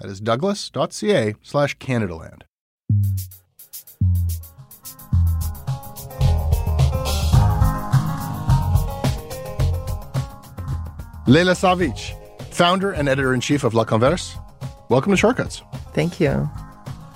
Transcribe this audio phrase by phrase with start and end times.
[0.00, 2.42] That is douglas.ca slash Canadaland.
[11.26, 12.14] Leila Savic,
[12.52, 14.36] founder and editor in chief of La Converse.
[14.88, 15.62] Welcome to Shortcuts.
[15.92, 16.48] Thank you.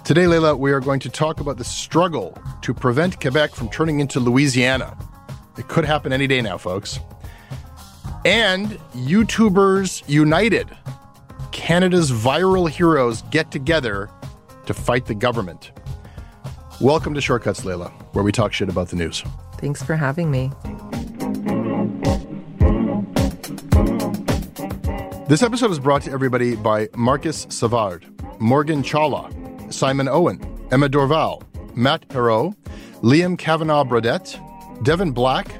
[0.04, 4.00] Today, Leila, we are going to talk about the struggle to prevent Quebec from turning
[4.00, 4.98] into Louisiana.
[5.56, 6.98] It could happen any day now, folks.
[8.24, 10.68] And YouTubers United
[11.52, 14.10] Canada's viral heroes get together
[14.66, 15.70] to fight the government.
[16.80, 19.22] Welcome to Shortcuts, Leila, where we talk shit about the news.
[19.58, 20.50] Thanks for having me.
[25.28, 28.06] This episode is brought to everybody by Marcus Savard,
[28.40, 30.40] Morgan Chawla, Simon Owen,
[30.72, 31.42] Emma Dorval,
[31.76, 32.56] Matt Perot,
[33.02, 34.38] Liam Kavanaugh Brodette,
[34.82, 35.54] Devin Black,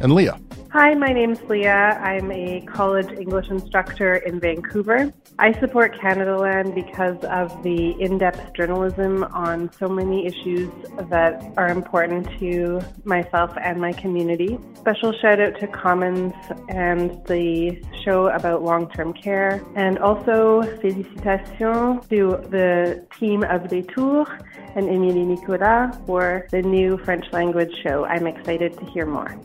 [0.00, 0.38] and Leah.
[0.70, 1.98] Hi, my name's Leah.
[2.02, 5.12] I'm a college English instructor in Vancouver.
[5.38, 10.70] I support Canadaland because of the in depth journalism on so many issues
[11.10, 14.58] that are important to myself and my community.
[14.76, 16.32] Special shout out to Commons
[16.70, 19.62] and the show about long term care.
[19.74, 24.26] And also, félicitations to the team of Détour
[24.74, 28.06] and Emilie Nicolas for the new French language show.
[28.06, 29.36] I'm excited to hear more.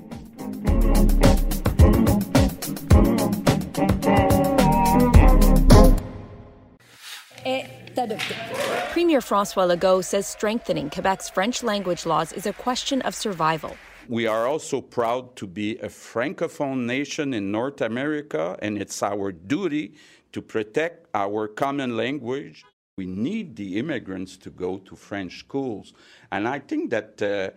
[8.91, 13.75] Premier Francois Legault says strengthening Quebec's French language laws is a question of survival.
[14.07, 19.31] We are also proud to be a francophone nation in North America, and it's our
[19.31, 19.93] duty
[20.31, 22.63] to protect our common language.
[22.97, 25.93] We need the immigrants to go to French schools.
[26.31, 27.51] And I think that uh,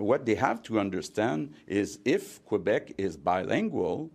[0.00, 4.10] what they have to understand is if Quebec is bilingual,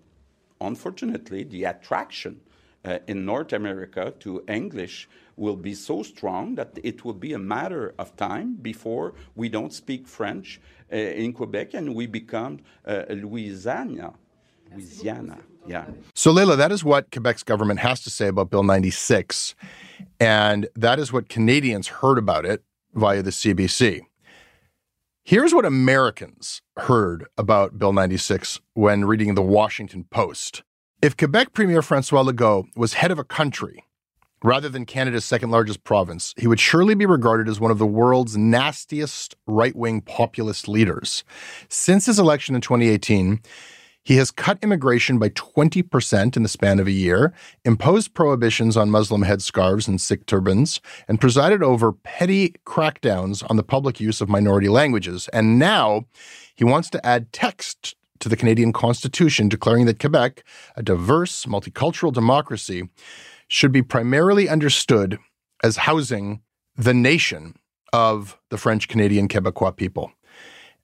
[0.62, 2.42] unfortunately, the attraction
[2.86, 5.08] uh, in North America to English
[5.38, 9.74] will be so strong that it will be a matter of time before we don't
[9.74, 14.14] speak French uh, in Quebec and we become uh, Louisiana.
[14.72, 15.86] Louisiana, yeah.
[16.14, 19.56] So, Leila, that is what Quebec's government has to say about Bill 96.
[20.20, 22.64] And that is what Canadians heard about it
[22.94, 24.02] via the CBC.
[25.24, 30.62] Here's what Americans heard about Bill 96 when reading the Washington Post.
[31.02, 33.85] If Quebec Premier Francois Legault was head of a country
[34.46, 37.86] rather than Canada's second largest province, he would surely be regarded as one of the
[37.86, 41.24] world's nastiest right wing populist leaders.
[41.68, 43.42] Since his election in 2018,
[44.04, 47.34] he has cut immigration by 20% in the span of a year,
[47.66, 53.64] imposed prohibitions on Muslim headscarves and Sikh turbans, and presided over petty crackdowns on the
[53.64, 55.28] public use of minority languages.
[55.34, 56.06] And now
[56.54, 60.44] he wants to add text to the Canadian Constitution, declaring that Quebec,
[60.76, 62.88] a diverse, multicultural democracy,
[63.48, 65.20] should be primarily understood
[65.64, 66.42] as housing
[66.76, 67.56] the nation
[67.94, 70.12] of the French Canadian Quebecois people.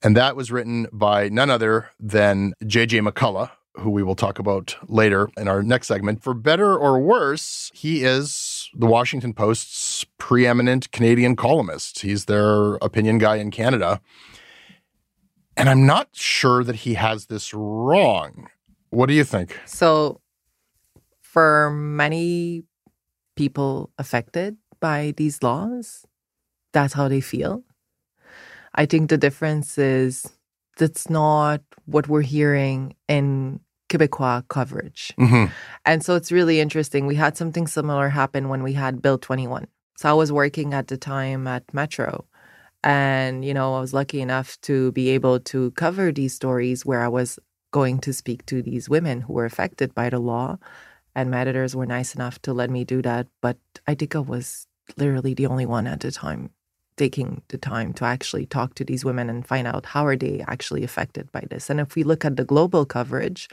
[0.04, 3.02] And that was written by none other than J.J.
[3.02, 6.24] McCullough, who we will talk about later in our next segment.
[6.24, 12.00] For better or worse, he is the Washington Post's preeminent Canadian columnist.
[12.00, 14.02] He's their opinion guy in Canada.
[15.56, 18.48] And I'm not sure that he has this wrong.
[18.90, 19.60] What do you think?
[19.66, 20.21] So,
[21.32, 22.66] for many
[23.38, 26.06] people affected by these laws,
[26.74, 27.64] that's how they feel.
[28.76, 30.28] I think the difference is
[30.78, 35.14] that's not what we're hearing in Quebecois coverage.
[35.18, 35.54] Mm-hmm.
[35.86, 37.08] And so it's really interesting.
[37.08, 39.68] We had something similar happen when we had Bill 21.
[39.96, 42.26] So I was working at the time at Metro.
[42.84, 47.02] And, you know, I was lucky enough to be able to cover these stories where
[47.02, 47.40] I was
[47.72, 50.58] going to speak to these women who were affected by the law.
[51.16, 53.28] And my editors were nice enough to let me do that.
[53.42, 54.68] But I think I was
[54.98, 56.52] literally the only one at the time
[56.98, 60.44] taking the time to actually talk to these women and find out how are they
[60.48, 61.70] actually affected by this.
[61.70, 63.50] And if we look at the global coverage,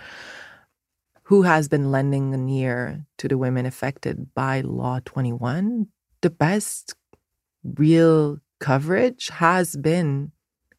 [1.25, 5.87] who has been lending an ear to the women affected by Law 21?
[6.23, 6.95] The best
[7.63, 10.33] real coverage has been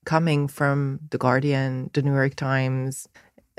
[0.06, 3.08] coming from The Guardian, The New York Times,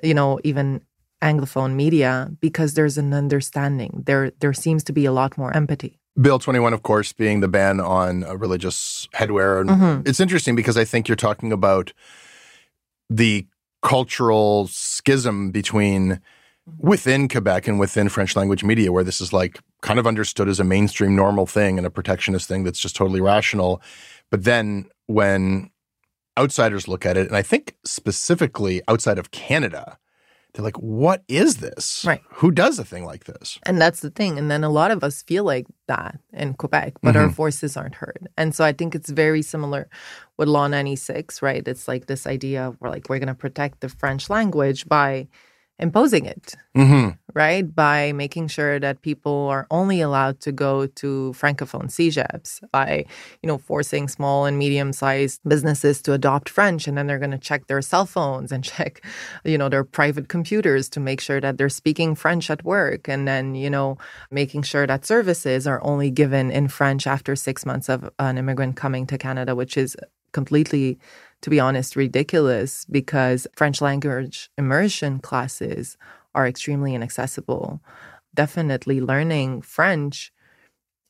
[0.03, 0.83] you know, even
[1.23, 4.03] Anglophone media, because there's an understanding.
[4.07, 5.99] There, there seems to be a lot more empathy.
[6.21, 9.61] Bill 21, of course, being the ban on uh, religious headwear.
[9.61, 10.09] And Mhm.
[10.09, 11.93] it's interesting because I think you're talking about
[13.09, 13.47] the
[13.83, 16.21] cultural schism between
[16.79, 20.61] within Quebec and within French language media, where this is like kind of understood as
[20.61, 23.81] a mainstream normal thing and a protectionist thing that's just totally rational.
[24.31, 25.71] But then when
[26.39, 29.99] outsiders look at it, and I think specifically outside of Canada,
[30.53, 32.05] they're like, what is this?
[32.07, 32.23] Right.
[32.35, 33.59] Who does a thing like this?
[33.65, 34.39] And that's the thing.
[34.39, 37.35] And then a lot of us feel like that in Quebec, but our mm-hmm.
[37.35, 38.29] voices aren't heard.
[38.37, 39.89] And so I think it's very similar
[40.37, 41.67] with Law 96, right?
[41.67, 45.29] It's like this idea of we're like, we're going to protect the French language by
[45.81, 47.11] imposing it, Mm-hmm.
[47.35, 47.75] right?
[47.75, 53.07] By making sure that people are only allowed to go to francophone CEGEPs, by,
[53.43, 57.39] you know, forcing small and medium-sized businesses to adopt French, and then they're going to
[57.39, 59.05] check their cell phones and check,
[59.45, 63.27] you know, their private computers to make sure that they're speaking French at work, and
[63.27, 63.97] then, you know,
[64.31, 68.77] making sure that services are only given in French after six months of an immigrant
[68.77, 69.97] coming to Canada, which is
[70.33, 70.99] completely
[71.43, 75.97] to be honest, ridiculous because French language immersion classes
[76.35, 77.81] are extremely inaccessible.
[78.35, 80.33] Definitely learning French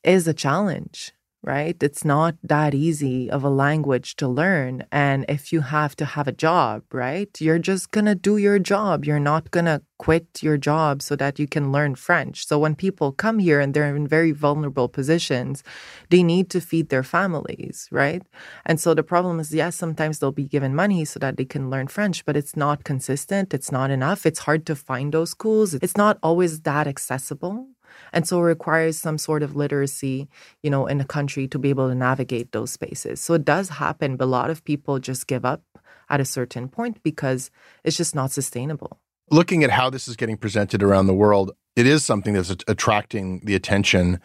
[0.03, 1.11] is a challenge,
[1.43, 1.81] right?
[1.81, 4.85] It's not that easy of a language to learn.
[4.91, 8.59] And if you have to have a job, right, you're just going to do your
[8.59, 9.05] job.
[9.05, 12.47] You're not going to quit your job so that you can learn French.
[12.47, 15.63] So when people come here and they're in very vulnerable positions,
[16.09, 18.21] they need to feed their families, right?
[18.65, 21.69] And so the problem is, yes, sometimes they'll be given money so that they can
[21.69, 23.53] learn French, but it's not consistent.
[23.53, 24.25] It's not enough.
[24.25, 25.73] It's hard to find those schools.
[25.75, 27.67] It's not always that accessible.
[28.13, 30.27] And so it requires some sort of literacy,
[30.63, 33.19] you know, in the country to be able to navigate those spaces.
[33.21, 35.63] So it does happen, but a lot of people just give up
[36.09, 37.51] at a certain point because
[37.83, 38.99] it's just not sustainable.
[39.31, 43.41] looking at how this is getting presented around the world, it is something that's attracting
[43.45, 44.19] the attention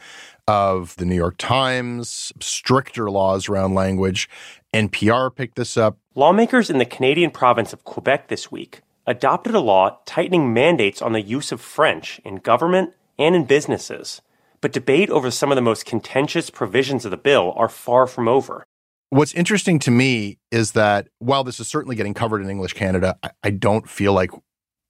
[0.48, 4.28] of the New York Times, stricter laws around language.
[4.74, 5.96] NPR picked this up.
[6.14, 11.12] Lawmakers in the Canadian province of Quebec this week adopted a law tightening mandates on
[11.12, 14.22] the use of French in government and in businesses.
[14.60, 18.28] But debate over some of the most contentious provisions of the bill are far from
[18.28, 18.64] over.
[19.10, 23.16] What's interesting to me is that while this is certainly getting covered in English Canada,
[23.22, 24.30] I, I don't feel like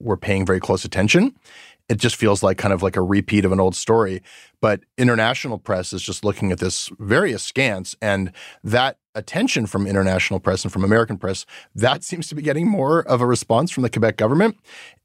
[0.00, 1.34] we're paying very close attention.
[1.88, 4.22] It just feels like kind of like a repeat of an old story.
[4.60, 8.32] But international press is just looking at this very askance, and
[8.64, 13.00] that attention from international press and from American press, that seems to be getting more
[13.08, 14.56] of a response from the Quebec government.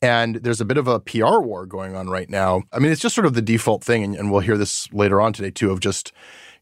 [0.01, 2.63] And there's a bit of a PR war going on right now.
[2.71, 5.21] I mean, it's just sort of the default thing, and, and we'll hear this later
[5.21, 6.11] on today too, of just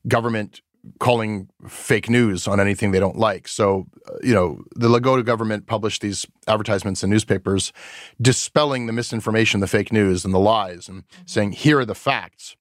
[0.07, 0.61] government
[1.00, 3.48] calling fake news on anything they don't like.
[3.48, 7.74] So, uh, you know, the Legault government published these advertisements in newspapers
[8.21, 12.55] dispelling the misinformation, the fake news, and the lies, and saying, here are the facts,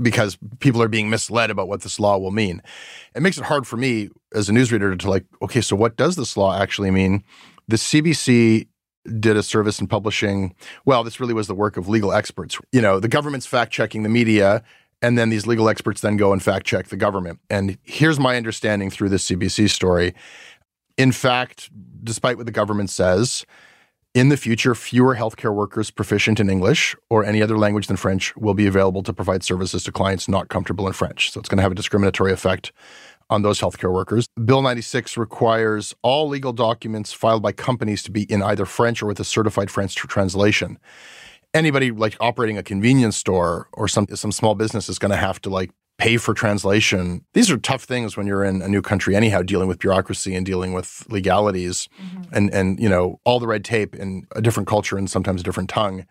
[0.00, 2.62] because people are being misled about what this law will mean.
[3.14, 6.16] It makes it hard for me as a newsreader to like, okay, so what does
[6.16, 7.22] this law actually mean?
[7.68, 8.66] The CBC
[9.18, 10.54] did a service in publishing.
[10.84, 12.58] Well, this really was the work of legal experts.
[12.70, 14.62] You know, the government's fact checking the media,
[15.02, 17.40] and then these legal experts then go and fact check the government.
[17.50, 20.14] And here's my understanding through this CBC story.
[20.96, 21.70] In fact,
[22.04, 23.44] despite what the government says,
[24.14, 28.36] in the future, fewer healthcare workers proficient in English or any other language than French
[28.36, 31.30] will be available to provide services to clients not comfortable in French.
[31.30, 32.72] So it's going to have a discriminatory effect
[33.30, 34.26] on those healthcare workers.
[34.44, 39.06] Bill 96 requires all legal documents filed by companies to be in either French or
[39.06, 40.78] with a certified French translation.
[41.54, 45.40] Anybody like operating a convenience store or some some small business is going to have
[45.42, 47.24] to like pay for translation.
[47.34, 50.46] These are tough things when you're in a new country anyhow dealing with bureaucracy and
[50.46, 52.34] dealing with legalities mm-hmm.
[52.34, 55.44] and and you know all the red tape in a different culture and sometimes a
[55.44, 56.06] different tongue.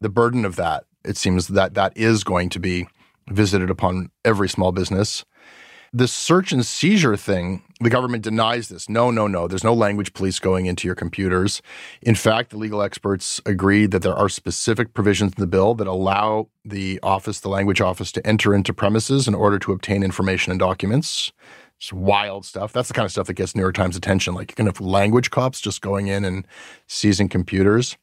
[0.00, 2.86] The burden of that it seems that that is going to be
[3.28, 5.24] visited upon every small business.
[5.96, 8.88] The search and seizure thing, the government denies this.
[8.88, 9.46] No, no, no.
[9.46, 11.62] There's no language police going into your computers.
[12.02, 15.86] In fact, the legal experts agreed that there are specific provisions in the bill that
[15.86, 20.50] allow the office, the language office, to enter into premises in order to obtain information
[20.50, 21.30] and documents.
[21.76, 22.72] It's wild stuff.
[22.72, 24.34] That's the kind of stuff that gets New York Times attention.
[24.34, 26.44] Like you can have language cops just going in and
[26.88, 27.96] seizing computers.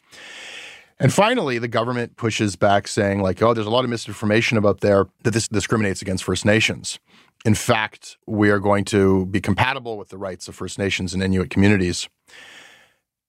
[0.98, 4.82] And finally, the government pushes back saying, like, oh, there's a lot of misinformation about
[4.82, 7.00] there that this discriminates against First Nations.
[7.44, 11.24] In fact, we are going to be compatible with the rights of First Nations and
[11.24, 12.08] Inuit communities.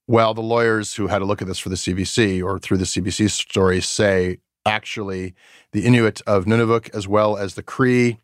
[0.06, 2.84] Well, the lawyers who had a look at this for the CBC or through the
[2.84, 5.34] CBC story say actually
[5.72, 8.18] the Inuit of Nunavut, as well as the Cree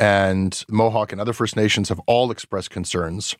[0.00, 3.36] and Mohawk and other First Nations, have all expressed concerns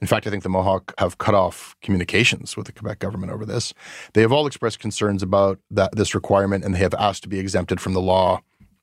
[0.00, 3.44] in fact, I think the Mohawk have cut off communications with the Quebec government over
[3.44, 3.74] this.
[4.14, 7.38] They have all expressed concerns about that this requirement, and they have asked to be
[7.38, 8.40] exempted from the law,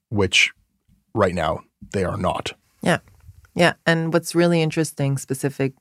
[0.10, 0.52] which
[1.16, 1.62] right now
[1.94, 2.54] they are not.
[2.82, 3.00] Yeah.
[3.56, 3.74] Yeah.
[3.86, 5.74] And what's really interesting, specific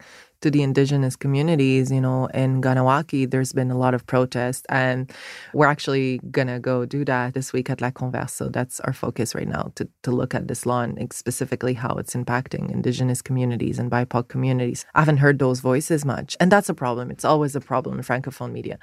[0.42, 5.10] to the indigenous communities, you know, in Kahnawake, there's been a lot of protest, and
[5.54, 8.32] we're actually gonna go do that this week at La Converse.
[8.34, 11.94] So that's our focus right now to to look at this law and specifically how
[11.94, 14.84] it's impacting indigenous communities and BIPOC communities.
[14.94, 17.10] I haven't heard those voices much, and that's a problem.
[17.10, 18.78] It's always a problem in francophone media.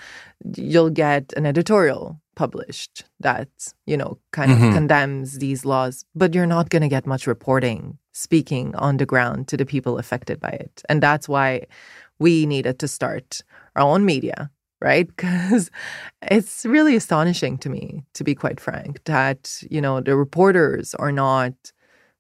[0.56, 2.96] You'll get an editorial published
[3.28, 3.52] that
[3.92, 4.68] you know kind mm-hmm.
[4.68, 7.82] of condemns these laws but you're not going to get much reporting
[8.14, 10.82] speaking on the ground to the people affected by it.
[10.90, 11.66] And that's why
[12.20, 13.42] we needed to start
[13.76, 15.08] our own media, right?
[15.16, 15.72] Because
[16.22, 21.12] it's really astonishing to me, to be quite frank, that, you know, the reporters are
[21.12, 21.54] not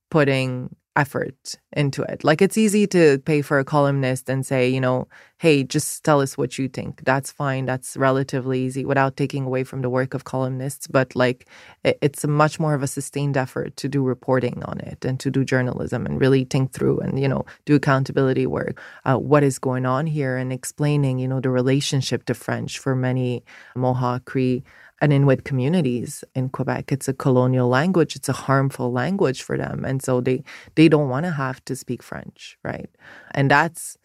[0.09, 2.24] putting effort into it.
[2.24, 5.07] Like it's easy to pay for a columnist and say, you know,
[5.38, 7.03] hey, just tell us what you think.
[7.05, 7.65] That's fine.
[7.65, 10.88] That's relatively easy without taking away from the work of columnists.
[10.88, 11.48] But like
[11.83, 15.31] it's a much more of a sustained effort to do reporting on it and to
[15.31, 18.79] do journalism and really think through and, you know, do accountability work.
[19.05, 22.95] Uh, what is going on here and explaining, you know, the relationship to French for
[22.95, 23.43] many
[23.75, 24.63] Mohawk, Cree,
[25.01, 26.91] and Inuit communities in Quebec.
[26.91, 28.15] It's a colonial language.
[28.15, 30.43] It's a harmful language for them, and so they
[30.75, 32.89] they don't want to have to speak French, right?
[33.31, 33.98] And that's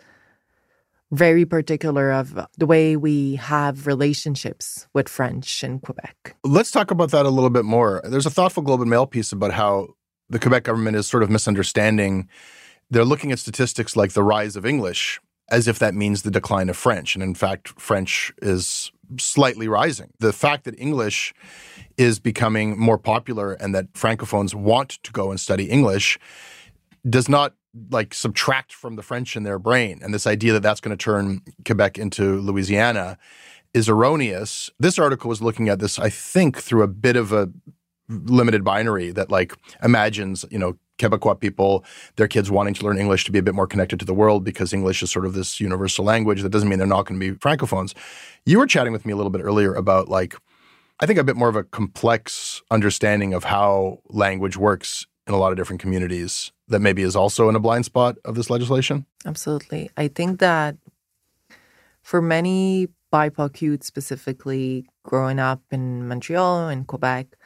[1.12, 6.35] very particular of the way we have relationships with French in Quebec.
[6.43, 8.00] Let's talk about that a little bit more.
[8.05, 9.88] There's a thoughtful Globe and Mail piece about how
[10.29, 12.29] the Quebec government is sort of misunderstanding.
[12.91, 16.69] They're looking at statistics like the rise of English as if that means the decline
[16.69, 17.15] of French.
[17.15, 20.12] And in fact, French is slightly rising.
[20.18, 21.34] The fact that English
[21.96, 26.18] is becoming more popular and that francophones want to go and study English
[27.08, 27.54] does not
[27.90, 30.00] like subtract from the French in their brain.
[30.02, 33.18] And this idea that that's going to turn Quebec into Louisiana
[33.75, 34.70] is erroneous.
[34.78, 37.50] This article was looking at this, I think, through a bit of a
[38.08, 41.85] limited binary that like imagines, you know, Quebecois people,
[42.17, 44.45] their kids wanting to learn English to be a bit more connected to the world
[44.45, 46.43] because English is sort of this universal language.
[46.43, 47.95] That doesn't mean they're not going to be francophones.
[48.45, 50.37] You were chatting with me a little bit earlier about like,
[51.00, 55.38] I think a bit more of a complex understanding of how language works in a
[55.38, 59.07] lot of different communities that maybe is also in a blind spot of this legislation.
[59.25, 59.91] Absolutely.
[59.97, 60.76] I think that
[62.03, 67.37] for many BIPOC youth specifically growing up in Montreal and Quebec,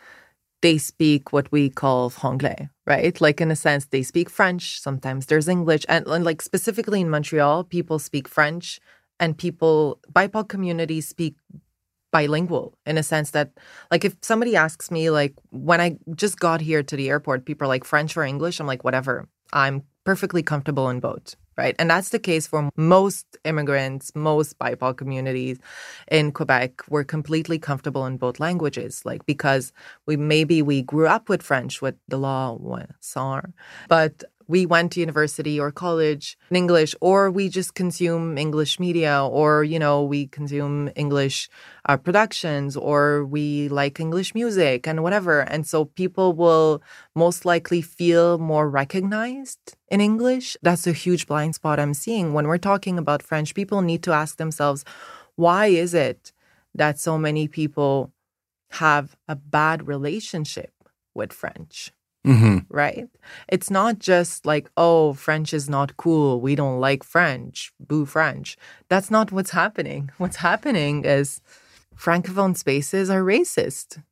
[0.63, 3.21] they speak what we call franglais, right?
[3.21, 4.81] Like in a sense, they speak French.
[4.81, 8.81] Sometimes there's English, and, and, like specifically in Montreal, people speak French,
[9.19, 11.37] and people BIPOC communities speak
[12.13, 13.53] bilingual in a sense that,
[13.91, 17.67] like, if somebody asks me, like, when I just got here to the airport, people
[17.67, 18.61] are like French or English.
[18.61, 19.29] I'm like, whatever.
[19.53, 21.77] I'm perfectly comfortable in both right?
[21.79, 25.59] And that's the case for most immigrants, most BIPOC communities
[26.11, 26.83] in Quebec.
[26.89, 29.73] We're completely comfortable in both languages, like because
[30.07, 32.89] we maybe we grew up with French, with the law, was,
[33.89, 39.25] but we went to university or college in English, or we just consume English media,
[39.25, 41.49] or, you know, we consume English
[41.89, 45.41] uh, productions, or we like English music and whatever.
[45.41, 46.83] And so people will
[47.15, 50.57] most likely feel more recognized in English.
[50.63, 52.35] That's a huge blind spot I'm seeing.
[52.35, 54.85] When we're talking about French, people need to ask themselves,
[55.37, 56.33] why is it
[56.75, 58.13] that so many people
[58.83, 60.73] have a bad relationship
[61.15, 61.93] with French?
[62.27, 62.59] Mm-hmm.
[62.69, 63.09] right?
[63.49, 66.41] It's not just like, oh, French is not cool.
[66.41, 67.73] We don't like French.
[67.81, 68.59] Boo French.
[68.91, 70.11] That's not what's happening.
[70.19, 71.41] What's happening is
[71.97, 74.03] Francophone spaces are racist.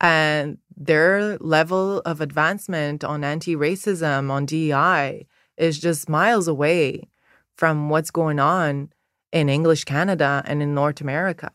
[0.00, 5.26] And their level of advancement on anti racism, on DEI,
[5.56, 7.08] is just miles away
[7.56, 8.90] from what's going on
[9.32, 11.50] in English Canada and in North America.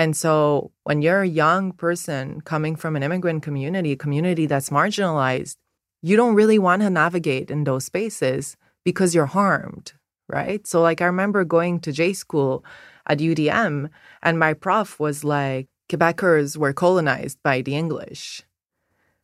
[0.00, 4.70] And so when you're a young person coming from an immigrant community, a community that's
[4.70, 5.56] marginalized,
[6.00, 9.92] you don't really want to navigate in those spaces because you're harmed,
[10.26, 10.66] right?
[10.66, 12.64] So like I remember going to J school
[13.06, 13.90] at UDM
[14.22, 18.42] and my prof was like, Quebecers were colonized by the English.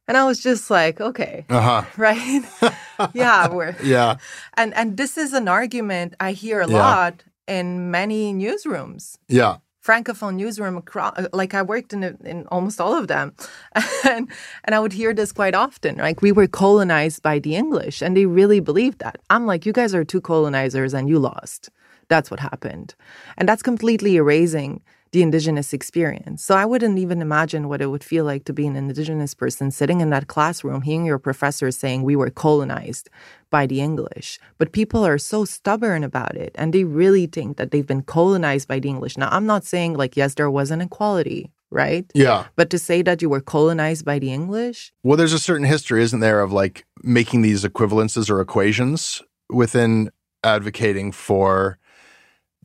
[0.07, 1.85] And I was just like, okay, Uh-huh.
[1.97, 2.43] right?
[3.15, 4.19] yeah, we're Yeah.
[4.61, 6.85] and and this is an argument I hear a Yeah.
[6.89, 9.57] lot in many newsrooms Yeah.
[9.87, 13.35] Francophone newsroom across, uh, like I worked in in almost all of them,
[14.05, 14.29] and
[14.65, 15.97] and I would hear this quite often.
[15.97, 19.17] Like we were colonized by the English, and they really believed that.
[19.31, 21.71] I'm like, you guys are two colonizers, and you lost.
[22.09, 22.95] That's what happened,
[23.37, 24.81] and that's completely erasing
[25.13, 26.45] the indigenous experience.
[26.45, 29.71] So I wouldn't even imagine what it would feel like to be an indigenous person
[29.71, 33.09] sitting in that classroom, hearing your professor saying we were colonized
[33.51, 34.39] by the English.
[34.59, 38.69] But people are so stubborn about it and they really think that they've been colonized
[38.69, 39.17] by the English.
[39.17, 42.11] Now, I'm not saying like, yes, there was an equality, right?
[42.15, 42.47] Yeah.
[42.57, 46.03] But to say that you were colonized by the English, Well, there's a certain history,
[46.03, 50.11] isn't there, of like making these equivalences or equations within
[50.43, 51.79] advocating for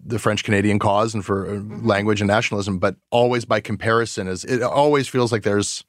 [0.04, 4.44] the French Canadian cause and for uh, language and nationalism, but always by comparison is
[4.46, 5.84] it always feels like there's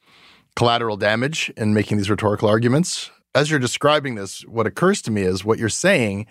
[0.56, 3.10] collateral damage in making these rhetorical arguments.
[3.34, 6.26] As you're describing this, what occurs to me is what you're saying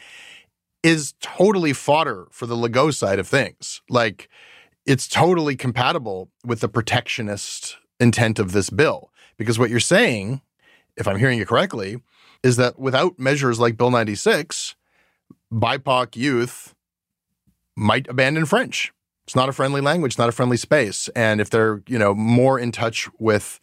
[0.83, 3.81] is totally fodder for the Legault side of things.
[3.89, 4.29] Like
[4.85, 9.11] it's totally compatible with the protectionist intent of this bill.
[9.37, 10.41] Because what you're saying,
[10.97, 11.97] if I'm hearing you correctly,
[12.43, 14.75] is that without measures like Bill 96,
[15.51, 16.75] BIPOC youth
[17.75, 18.93] might abandon French.
[19.25, 21.07] It's not a friendly language, not a friendly space.
[21.15, 23.59] And if they're, you know, more in touch with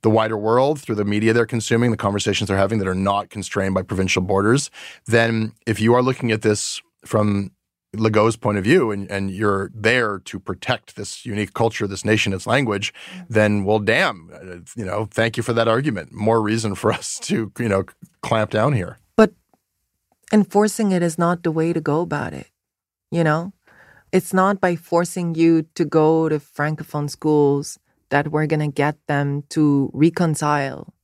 [0.00, 3.30] the wider world through the media they're consuming, the conversations they're having that are not
[3.30, 4.70] constrained by provincial borders,
[5.06, 7.52] then if you are looking at this from
[7.94, 12.32] Legault's point of view and, and you're there to protect this unique culture, this nation,
[12.32, 12.92] its language,
[13.28, 16.10] then well, damn, uh, you know, thank you for that argument.
[16.10, 17.84] More reason for us to, you know,
[18.22, 18.98] clamp down here.
[19.14, 19.32] but
[20.32, 22.46] enforcing it is not the way to go about it.
[23.12, 23.52] You know,
[24.10, 28.96] it's not by forcing you to go to francophone schools that we're going to get
[29.06, 30.94] them to reconcile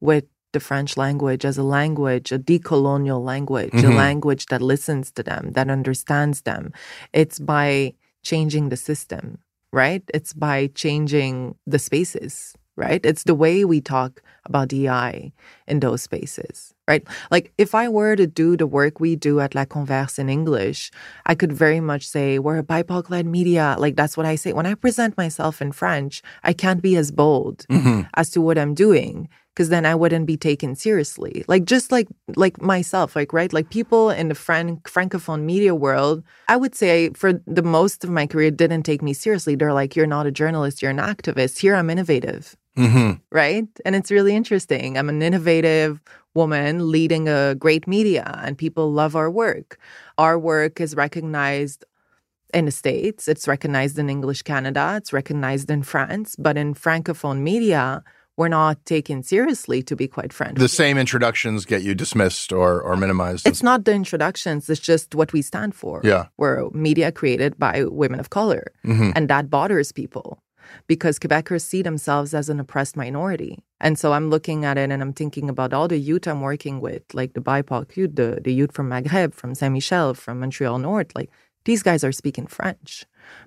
[0.00, 3.94] with the French language as a language, a decolonial language, a Mhm.
[3.94, 6.72] language that listens to them, that understands them.
[7.12, 7.92] It's by
[8.22, 9.38] changing the system,
[9.70, 10.02] right?
[10.14, 13.04] It's by changing the spaces, right?
[13.04, 15.32] It's the way we talk about DI
[15.68, 17.04] in those spaces, right?
[17.30, 20.90] Like if I were to do the work we do at La Converse in English,
[21.30, 23.76] I could very much say we're a BIPOC led media.
[23.78, 24.52] Like that's what I say.
[24.52, 27.56] When I present myself in French, I can't be as bold
[28.20, 31.44] as to what I'm doing because then I wouldn't be taken seriously.
[31.52, 32.08] Like just like
[32.44, 37.10] like myself, like right, like people in the Fran- francophone media world, I would say
[37.22, 39.54] for the most of my career didn't take me seriously.
[39.56, 41.58] They're like, you're not a journalist, you're an activist.
[41.62, 43.10] Here, I'm innovative, Mm-hmm.
[43.42, 43.66] right?
[43.84, 44.96] And it's really interesting.
[44.96, 46.00] I'm an innovative
[46.34, 49.78] woman leading a great media, and people love our work.
[50.18, 51.84] Our work is recognized
[52.52, 57.40] in the States, it's recognized in English Canada, it's recognized in France, but in francophone
[57.42, 58.02] media,
[58.36, 60.58] we're not taken seriously, to be quite frank.
[60.58, 63.46] The same introductions get you dismissed or, or minimized.
[63.46, 66.00] It's not the introductions, it's just what we stand for.
[66.02, 66.26] Yeah.
[66.38, 68.72] We're media created by women of color.
[68.84, 69.12] Mhm.
[69.14, 70.38] And that bothers people
[70.86, 73.58] because Quebecers see themselves as an oppressed minority.
[73.80, 76.80] And so I'm looking at it and I'm thinking about all the youth I'm working
[76.80, 80.78] with, like the BIPOC youth, the, the youth from Maghreb, from Saint Michel, from Montreal
[80.78, 81.14] North.
[81.14, 81.30] Like
[81.64, 83.04] these guys are speaking French,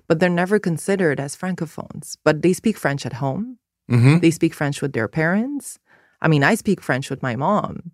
[0.08, 2.16] but they're never considered as francophones.
[2.24, 3.58] But they speak French at home.
[3.90, 4.20] Mhm.
[4.20, 5.78] They speak French with their parents.
[6.22, 7.92] I mean, I speak French with my mom,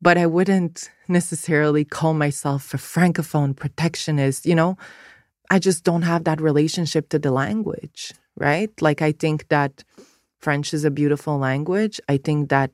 [0.00, 4.46] but I wouldn't necessarily call myself a francophone protectionist.
[4.46, 4.76] You know,
[5.50, 8.70] I just don't have that relationship to the language, right?
[8.80, 9.84] Like, I think that
[10.38, 12.00] French is a beautiful language.
[12.08, 12.70] I think that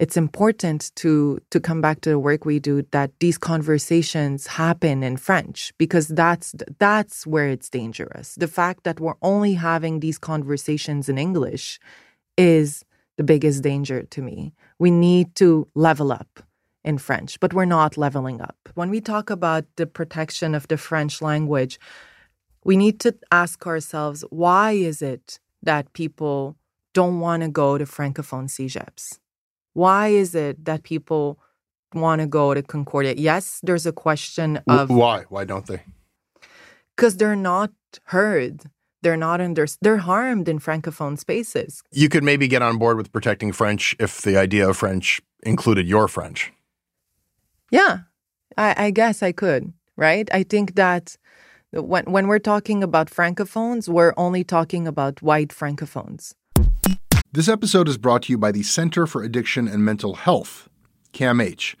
[0.00, 5.02] it's important to to come back to the work we do that these conversations happen
[5.02, 8.34] in French because that's that's where it's dangerous.
[8.36, 11.78] The fact that we're only having these conversations in English
[12.38, 12.82] is
[13.18, 14.54] the biggest danger to me.
[14.78, 16.40] We need to level up
[16.82, 18.56] in French, but we're not leveling up.
[18.74, 21.78] When we talk about the protection of the French language,
[22.64, 26.56] we need to ask ourselves why is it that people
[26.92, 29.18] don't want to go to francophone CEGEPs?
[29.72, 31.38] Why is it that people
[31.94, 33.14] want to go to Concordia?
[33.16, 35.24] Yes, there's a question of why?
[35.28, 35.82] Why don't they?
[36.96, 37.70] Because they're not
[38.04, 38.64] heard.
[39.02, 39.66] They're not under.
[39.80, 41.82] They're harmed in francophone spaces.
[41.90, 45.88] You could maybe get on board with protecting French if the idea of French included
[45.88, 46.52] your French.
[47.70, 48.00] Yeah,
[48.58, 49.72] I, I guess I could.
[49.96, 50.28] Right?
[50.32, 51.16] I think that
[51.72, 56.34] when when we're talking about francophones, we're only talking about white francophones.
[57.32, 60.68] This episode is brought to you by the Center for Addiction and Mental Health,
[61.12, 61.76] CAMH.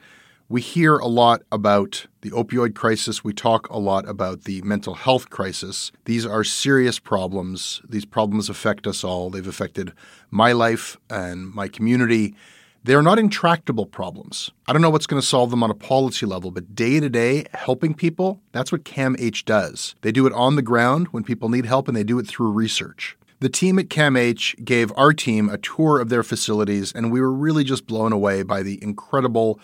[0.48, 3.22] We hear a lot about the opioid crisis.
[3.22, 5.92] We talk a lot about the mental health crisis.
[6.06, 7.80] These are serious problems.
[7.88, 9.30] These problems affect us all.
[9.30, 9.92] They've affected
[10.30, 12.34] my life and my community.
[12.82, 14.52] They are not intractable problems.
[14.66, 17.10] I don't know what's going to solve them on a policy level, but day to
[17.10, 19.94] day, helping people, that's what CAMH does.
[20.00, 22.52] They do it on the ground when people need help, and they do it through
[22.52, 23.18] research.
[23.40, 27.32] The team at CAMH gave our team a tour of their facilities, and we were
[27.32, 29.60] really just blown away by the incredible,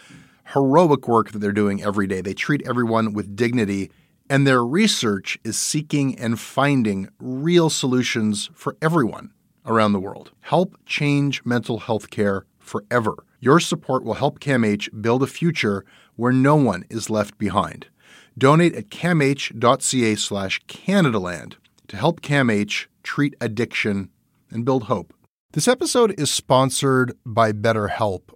[0.53, 2.21] heroic work that they're doing every day.
[2.21, 3.91] They treat everyone with dignity,
[4.29, 9.31] and their research is seeking and finding real solutions for everyone
[9.65, 10.33] around the world.
[10.41, 13.25] Help change mental health care forever.
[13.41, 15.85] Your support will help CAMH build a future
[16.17, 17.89] where no one is left behind.
[18.37, 21.55] Donate at camh.ca slash Canadaland
[21.89, 24.11] to help CAMH treat addiction
[24.51, 25.15] and build hope.
[25.53, 28.36] This episode is sponsored by BetterHelp.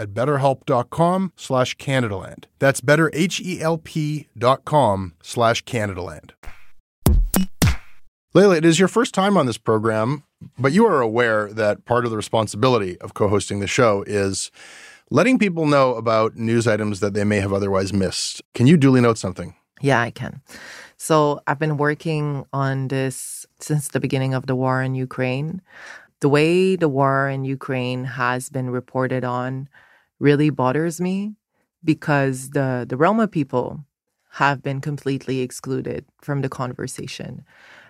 [0.00, 2.44] at betterhelp.com slash Canadaland.
[2.58, 6.30] That's betterhelp.com slash Canadaland.
[8.34, 10.22] Layla, it is your first time on this program,
[10.58, 14.50] but you are aware that part of the responsibility of co-hosting the show is
[15.10, 18.40] letting people know about news items that they may have otherwise missed.
[18.54, 19.54] Can you duly note something?
[19.80, 20.40] Yeah, I can.
[20.96, 25.60] So I've been working on this since the beginning of the war in Ukraine.
[26.20, 29.68] The way the war in Ukraine has been reported on
[30.20, 31.34] really bothers me
[31.82, 33.84] because the, the Roma people
[34.34, 37.44] have been completely excluded from the conversation.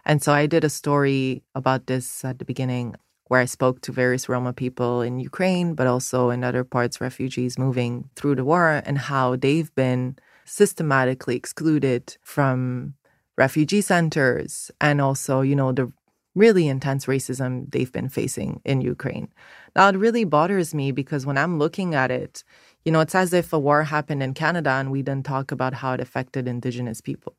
[0.06, 2.94] And so I did a story about this at the beginning
[3.26, 7.58] where I spoke to various Roma people in Ukraine, but also in other parts, refugees
[7.58, 12.94] moving through the war, and how they've been systematically excluded from
[13.36, 15.92] refugee centers and also, you know, the
[16.34, 19.28] really intense racism they've been facing in Ukraine.
[19.74, 22.44] Now, it really bothers me because when I'm looking at it,
[22.84, 25.74] you know, it's as if a war happened in Canada and we didn't talk about
[25.74, 27.34] how it affected Indigenous people.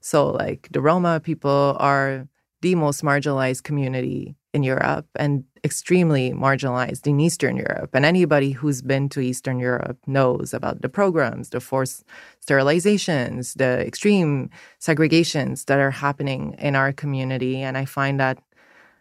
[0.00, 2.28] So, like, the Roma people are
[2.60, 7.90] the most marginalized community in Europe and extremely marginalized in Eastern Europe.
[7.92, 12.04] And anybody who's been to Eastern Europe knows about the programs, the forced
[12.46, 17.60] sterilizations, the extreme segregations that are happening in our community.
[17.62, 18.38] And I find that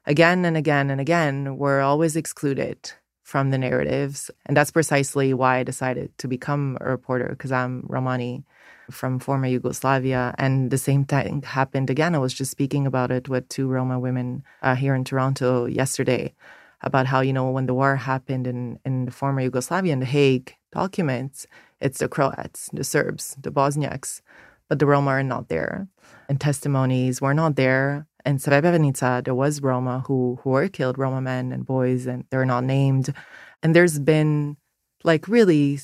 [0.07, 4.31] again and again and again, we're always excluded from the narratives.
[4.47, 8.43] And that's precisely why I decided to become a reporter because I'm Romani
[8.91, 10.35] from former Yugoslavia.
[10.37, 12.15] And the same thing happened again.
[12.15, 16.33] I was just speaking about it with two Roma women uh, here in Toronto yesterday
[16.81, 20.05] about how, you know, when the war happened in, in the former Yugoslavia, in the
[20.05, 21.47] Hague documents,
[21.79, 24.21] it's the Croats, the Serbs, the Bosniaks,
[24.67, 25.87] but the Roma are not there.
[26.27, 28.07] And testimonies were not there.
[28.25, 32.45] In Srebrenica, there was Roma who, who were killed, Roma men and boys, and they're
[32.45, 33.13] not named.
[33.61, 34.57] And there's been
[35.03, 35.79] like really,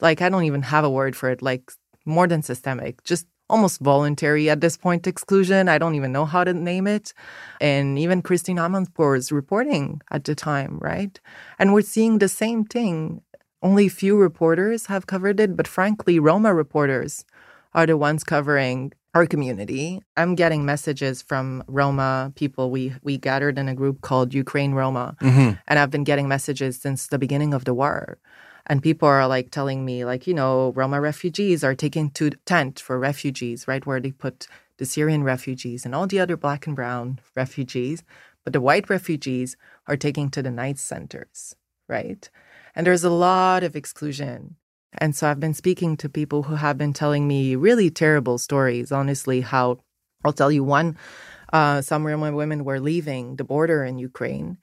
[0.00, 1.70] like, I don't even have a word for it, like
[2.04, 5.68] more than systemic, just almost voluntary at this point exclusion.
[5.68, 7.12] I don't even know how to name it.
[7.60, 11.20] And even Christiane Amanpour's reporting at the time, right?
[11.58, 13.20] And we're seeing the same thing.
[13.62, 17.24] Only few reporters have covered it, but frankly, Roma reporters
[17.74, 20.00] are the ones covering our community.
[20.16, 22.70] I'm getting messages from Roma people.
[22.70, 25.58] We we gathered in a group called Ukraine Roma, Mhm.
[25.68, 28.18] and I've been getting messages since the beginning of the war.
[28.66, 32.80] And people are like telling me, like, you know, Roma refugees are taking to tent
[32.80, 34.46] for refugees, right where they put
[34.78, 38.02] the Syrian refugees and all the other black and brown refugees,
[38.42, 41.54] but the white refugees are taking to the night centers,
[41.88, 42.28] right?
[42.74, 44.56] And there's a lot of exclusion.
[44.98, 48.92] And so I've been speaking to people who have been telling me really terrible stories,
[48.92, 49.78] honestly, how
[50.24, 50.96] I'll tell you one.
[51.52, 54.58] Uh, some Roma women were leaving the border in Ukraine,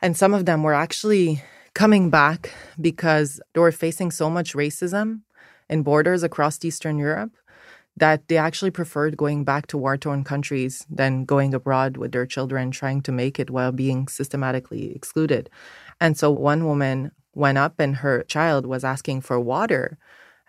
[0.00, 1.42] and some of them were actually
[1.74, 5.22] coming back because they were facing so much racism
[5.68, 7.32] in borders across Eastern Europe
[7.96, 12.26] that they actually preferred going back to war torn countries than going abroad with their
[12.26, 15.50] children, trying to make it while being systematically excluded.
[16.00, 19.98] And so one woman went up and her child was asking for water,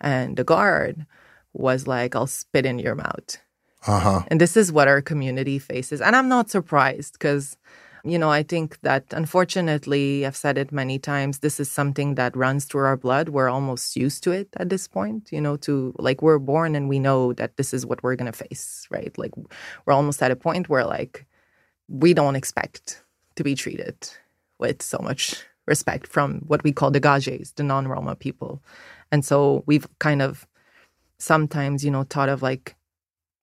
[0.00, 1.06] and the guard
[1.52, 3.38] was like, I'll spit in your mouth.
[3.86, 4.22] Uh huh.
[4.28, 6.00] And this is what our community faces.
[6.00, 7.56] And I'm not surprised because,
[8.04, 12.36] you know, I think that unfortunately, I've said it many times, this is something that
[12.36, 13.30] runs through our blood.
[13.30, 16.86] We're almost used to it at this point, you know, to like we're born and
[16.88, 19.16] we know that this is what we're going to face, right?
[19.16, 19.32] Like
[19.86, 21.26] we're almost at a point where like
[21.88, 23.02] we don't expect
[23.36, 23.96] to be treated
[24.58, 28.62] with so much respect from what we call the gajes, the non Roma people.
[29.10, 30.46] And so we've kind of
[31.18, 32.76] sometimes, you know, thought of like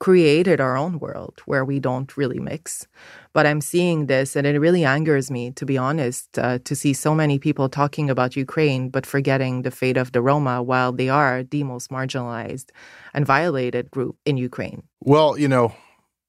[0.02, 2.88] created our own world where we don't really mix.
[3.34, 6.92] But I'm seeing this, and it really angers me, to be honest, uh, to see
[6.92, 11.08] so many people talking about Ukraine, but forgetting the fate of the Roma while they
[11.08, 12.72] are the most marginalized
[13.14, 14.82] and violated group in Ukraine.
[15.02, 15.76] Well, you know,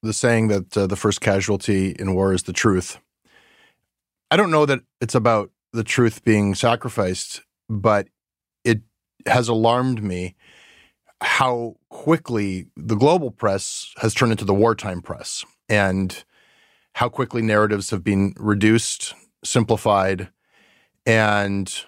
[0.03, 2.99] the saying that uh, the first casualty in war is the truth.
[4.31, 8.07] I don't know that it's about the truth being sacrificed, but
[8.65, 8.83] it
[9.27, 10.37] has alarmed me
[11.23, 16.25] how quickly the global press has turned into the wartime press and
[16.95, 20.29] how quickly narratives have been reduced, simplified,
[21.07, 21.85] and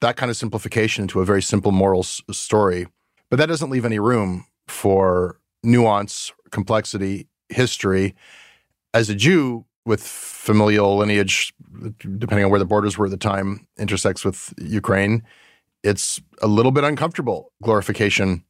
[0.00, 2.86] that kind of simplification into a very simple moral s- story.
[3.30, 8.14] But that doesn't leave any room for nuance, complexity, history.
[8.94, 11.52] As a Jew with familial lineage,
[12.00, 15.22] depending on where the borders were at the time, intersects with Ukraine,
[15.82, 18.44] it's a little bit uncomfortable glorification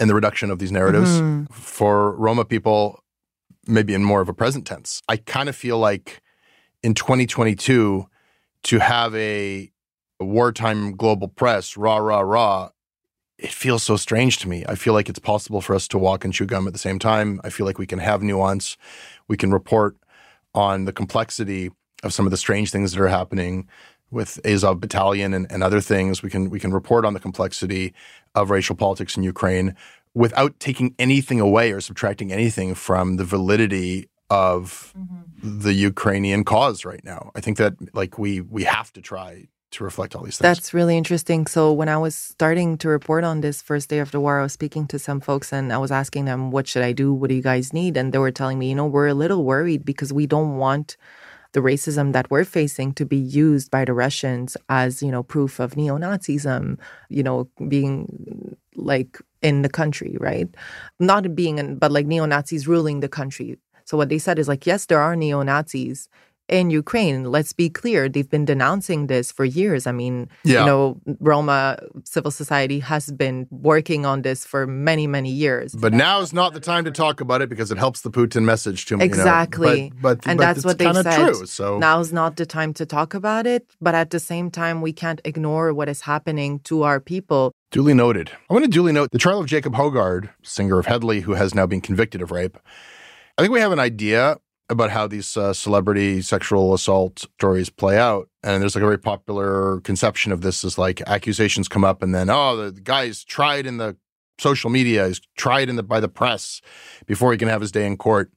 [0.00, 1.50] and the reduction of these narratives Mhm.
[1.52, 3.02] for Roma people,
[3.66, 5.02] maybe in more of a present tense.
[5.08, 6.22] I kind of feel like
[6.82, 8.06] in 2022
[8.64, 9.70] to have a,
[10.20, 12.70] a wartime global press, rah, rah, rah,
[13.38, 14.64] it feels so strange to me.
[14.68, 16.98] I feel like it's possible for us to walk and chew gum at the same
[16.98, 17.40] time.
[17.44, 18.76] I feel like we can have nuance.
[19.28, 19.96] We can report
[20.54, 21.70] on the complexity
[22.02, 23.68] of some of the strange things that are happening
[24.10, 26.22] with Azov Battalion and, and other things.
[26.22, 27.94] We can we can report on the complexity
[28.34, 29.74] of racial politics in Ukraine
[30.14, 35.60] without taking anything away or subtracting anything from the validity of mm-hmm.
[35.60, 37.30] the Ukrainian cause right now.
[37.34, 40.56] I think that like we we have to try to reflect all these things.
[40.56, 41.46] That's really interesting.
[41.46, 44.42] So when I was starting to report on this first day of the war, I
[44.42, 47.12] was speaking to some folks and I was asking them, what should I do?
[47.12, 47.96] What do you guys need?
[47.96, 50.96] And they were telling me, you know, we're a little worried because we don't want
[51.52, 55.58] the racism that we're facing to be used by the Russians as, you know, proof
[55.58, 60.48] of neo-Nazism, you know, being like in the country, right?
[61.00, 63.58] Not being in, but like neo-Nazis ruling the country.
[63.84, 66.08] So what they said is like, yes, there are neo-Nazis
[66.48, 67.24] in Ukraine.
[67.24, 69.86] Let's be clear, they've been denouncing this for years.
[69.86, 70.60] I mean, Yeah.
[70.60, 75.74] you know, Roma civil society has been working on this for many, many years.
[75.74, 78.44] But now is not the time to talk about it because it helps the Putin
[78.44, 79.04] message to you know.
[79.04, 79.92] Exactly.
[80.00, 81.34] But, but and but that's what they said.
[81.34, 81.46] True.
[81.46, 83.66] So now's not the time to talk about it.
[83.80, 87.52] But at the same time, we can't ignore what is happening to our people.
[87.70, 88.30] duly noted.
[88.48, 91.54] I want to duly note the trial of Jacob Hoggard, singer of Hedley, who has
[91.54, 92.56] now been convicted of rape.
[93.36, 94.38] I think we have an idea
[94.70, 98.28] about how these uh, celebrity sexual assault stories play out.
[98.42, 102.14] And there's like a very popular conception of this is like accusations come up and
[102.14, 103.96] then, oh, the, the guy's tried in the
[104.40, 106.60] social media, he's tried in the by the press
[107.06, 108.30] before he can have his day in court.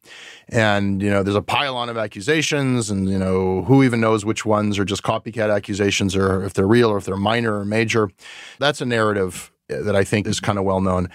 [0.50, 4.46] And, you know, there's a pile-on of accusations and, you know, who even knows which
[4.46, 8.10] ones are just copycat accusations or if they're real or if they're minor or major.
[8.58, 11.10] That's a narrative that I think is kind of well known.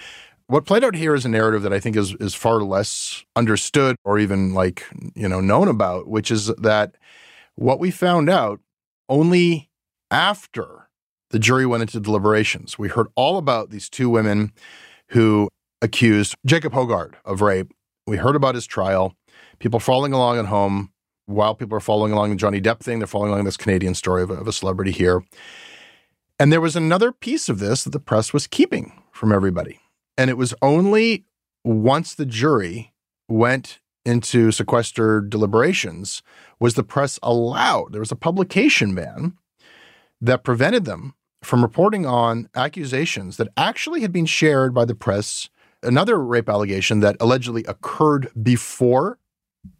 [0.49, 3.97] What played out here is a narrative that I think is is far less understood
[4.05, 6.95] or even like you know known about, which is that
[7.55, 8.61] what we found out
[9.09, 9.69] only
[10.09, 10.87] after
[11.31, 12.79] the jury went into deliberations.
[12.79, 14.53] We heard all about these two women
[15.09, 15.49] who
[15.81, 17.73] accused Jacob Hoggard of rape.
[18.05, 19.15] We heard about his trial.
[19.59, 20.93] People following along at home
[21.25, 22.99] while people are following along the Johnny Depp thing.
[22.99, 25.25] They're following along this Canadian story of of a celebrity here.
[26.39, 29.81] And there was another piece of this that the press was keeping from everybody.
[30.17, 31.25] And it was only
[31.63, 32.93] once the jury
[33.29, 36.23] went into sequester deliberations,
[36.59, 37.91] was the press allowed?
[37.91, 39.37] There was a publication ban
[40.21, 45.49] that prevented them from reporting on accusations that actually had been shared by the press.
[45.83, 49.19] Another rape allegation that allegedly occurred before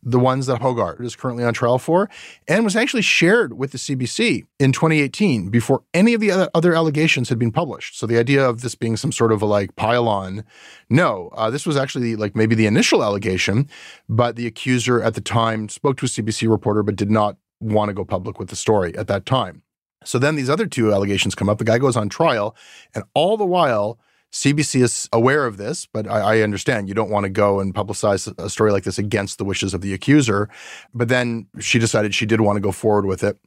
[0.03, 2.09] the ones that Hoggard is currently on trial for,
[2.47, 7.29] and was actually shared with the CBC in 2018 before any of the other allegations
[7.29, 7.97] had been published.
[7.97, 10.43] So the idea of this being some sort of a like pile-on,
[10.89, 13.69] no, uh, this was actually like maybe the initial allegation,
[14.07, 17.89] but the accuser at the time spoke to a CBC reporter but did not want
[17.89, 19.63] to go public with the story at that time.
[20.03, 21.57] So then these other two allegations come up.
[21.57, 22.55] The guy goes on trial,
[22.95, 23.99] and all the while,
[24.33, 27.73] CBC is aware of this, but I, I, understand you don't want to go and
[27.73, 30.49] publicize a story like this against the wishes of the accuser.
[30.93, 33.39] But then she decided she did want to go forward with it.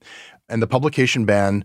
[0.49, 1.64] And the publication ban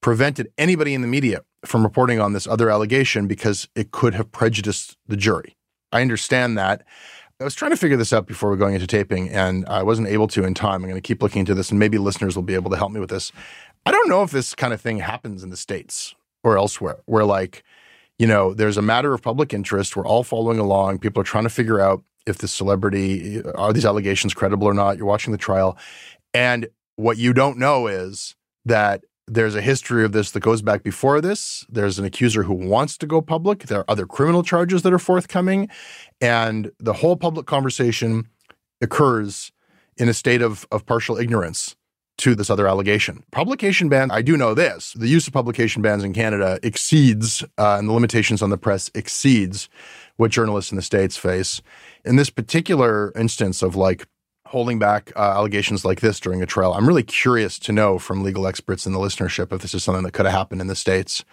[0.00, 4.32] prevented anybody in the media from reporting on this other allegation because it could have
[4.32, 5.56] prejudiced the jury.
[5.92, 6.84] I understand that.
[7.38, 10.08] I was trying to figure this out before we're going into taping, and I wasn't
[10.08, 10.82] able to in time.
[10.82, 12.92] I'm going to keep looking into this, and maybe listeners will be able to help
[12.92, 13.30] me with this.
[13.84, 17.24] I don't know if this kind of thing happens in the States or elsewhere, where
[17.24, 17.62] like,
[18.18, 19.96] you know, there's a matter of public interest.
[19.96, 20.98] We're all following along.
[20.98, 24.74] People are trying to figure out if the celebrity uh, are these allegations credible or
[24.74, 24.96] not.
[24.96, 25.76] You're watching the trial.
[26.34, 30.82] And what you don't know is that there's a history of this that goes back
[30.82, 31.64] before this.
[31.68, 33.64] There's an accuser who wants to go public.
[33.64, 35.68] There are other criminal charges that are forthcoming.
[36.20, 38.28] And the whole public conversation
[38.80, 39.52] occurs
[39.96, 41.74] in a state of, of partial ignorance
[42.18, 43.22] to this other allegation.
[43.30, 47.76] Publication ban, I do know this the use of publication bans in Canada exceeds, uh,
[47.78, 49.68] and the limitations on the press exceeds
[50.16, 51.60] what journalists in the States face.
[52.04, 54.06] In this particular instance of like
[54.46, 58.22] holding back uh, allegations like this during a trial, I'm really curious to know from
[58.22, 60.76] legal experts in the listenership if this is something that could have happened in the
[60.76, 61.24] States.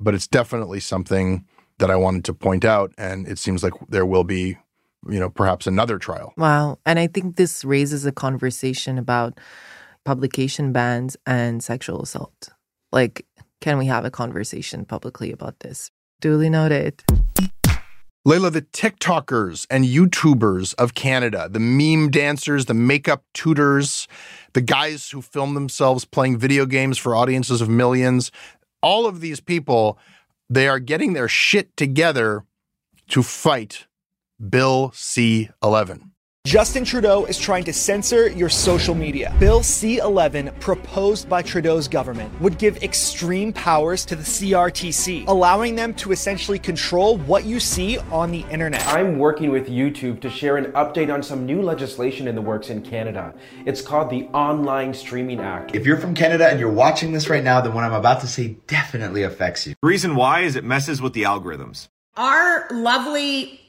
[0.00, 1.44] But it's definitely something
[1.78, 2.92] that I wanted to point out.
[2.98, 4.58] And it seems like there will be
[5.08, 6.32] you know, perhaps another trial.
[6.36, 6.78] Wow.
[6.84, 9.38] And I think this raises a conversation about
[10.08, 12.48] publication bans and sexual assault.
[12.92, 13.26] Like,
[13.60, 15.90] can we have a conversation publicly about this?
[16.22, 17.04] Duly noted.
[18.24, 24.08] Leila, the TikTokers and YouTubers of Canada, the meme dancers, the makeup tutors,
[24.54, 28.32] the guys who film themselves playing video games for audiences of millions,
[28.80, 29.98] all of these people,
[30.48, 32.46] they are getting their shit together
[33.08, 33.86] to fight
[34.40, 36.07] Bill C 11.
[36.48, 39.36] Justin Trudeau is trying to censor your social media.
[39.38, 45.74] Bill C 11, proposed by Trudeau's government, would give extreme powers to the CRTC, allowing
[45.74, 48.82] them to essentially control what you see on the internet.
[48.86, 52.70] I'm working with YouTube to share an update on some new legislation in the works
[52.70, 53.34] in Canada.
[53.66, 55.74] It's called the Online Streaming Act.
[55.74, 58.26] If you're from Canada and you're watching this right now, then what I'm about to
[58.26, 59.74] say definitely affects you.
[59.82, 61.88] The reason why is it messes with the algorithms.
[62.16, 63.60] Our lovely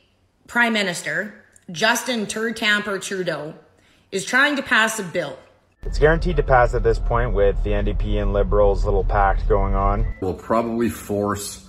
[0.47, 1.38] Prime Minister
[1.71, 3.53] Justin Turtamper Trudeau
[4.11, 5.37] is trying to pass a bill.
[5.83, 9.75] It's guaranteed to pass at this point with the NDP and Liberals' little pact going
[9.75, 10.15] on.
[10.19, 11.67] Will probably force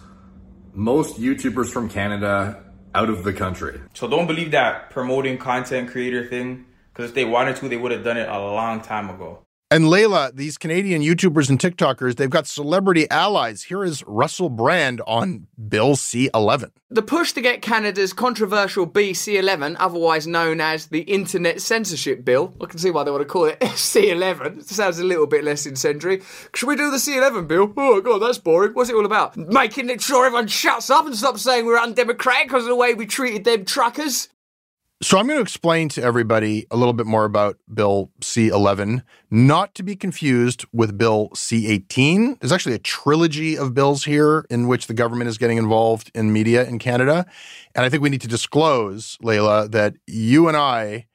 [0.72, 3.78] most YouTubers from Canada out of the country.
[3.92, 7.92] So don't believe that promoting content creator thing, because if they wanted to, they would
[7.92, 9.42] have done it a long time ago.
[9.72, 13.62] And Layla, these Canadian YouTubers and TikTokers, they've got celebrity allies.
[13.62, 16.72] Here is Russell Brand on Bill C 11.
[16.90, 22.52] The push to get Canada's controversial BC 11, otherwise known as the Internet Censorship Bill,
[22.60, 24.58] I can see why they want to call it C 11.
[24.58, 26.20] It sounds a little bit less incendiary.
[26.52, 27.72] Should we do the C 11 bill?
[27.76, 28.72] Oh, God, that's boring.
[28.72, 29.36] What's it all about?
[29.36, 32.94] Making it sure everyone shuts up and stops saying we're undemocratic because of the way
[32.94, 34.30] we treated them truckers?
[35.02, 39.74] So I'm going to explain to everybody a little bit more about Bill C11, not
[39.76, 42.38] to be confused with Bill C18.
[42.38, 46.34] There's actually a trilogy of bills here in which the government is getting involved in
[46.34, 47.24] media in Canada.
[47.74, 51.06] And I think we need to disclose, Layla, that you and I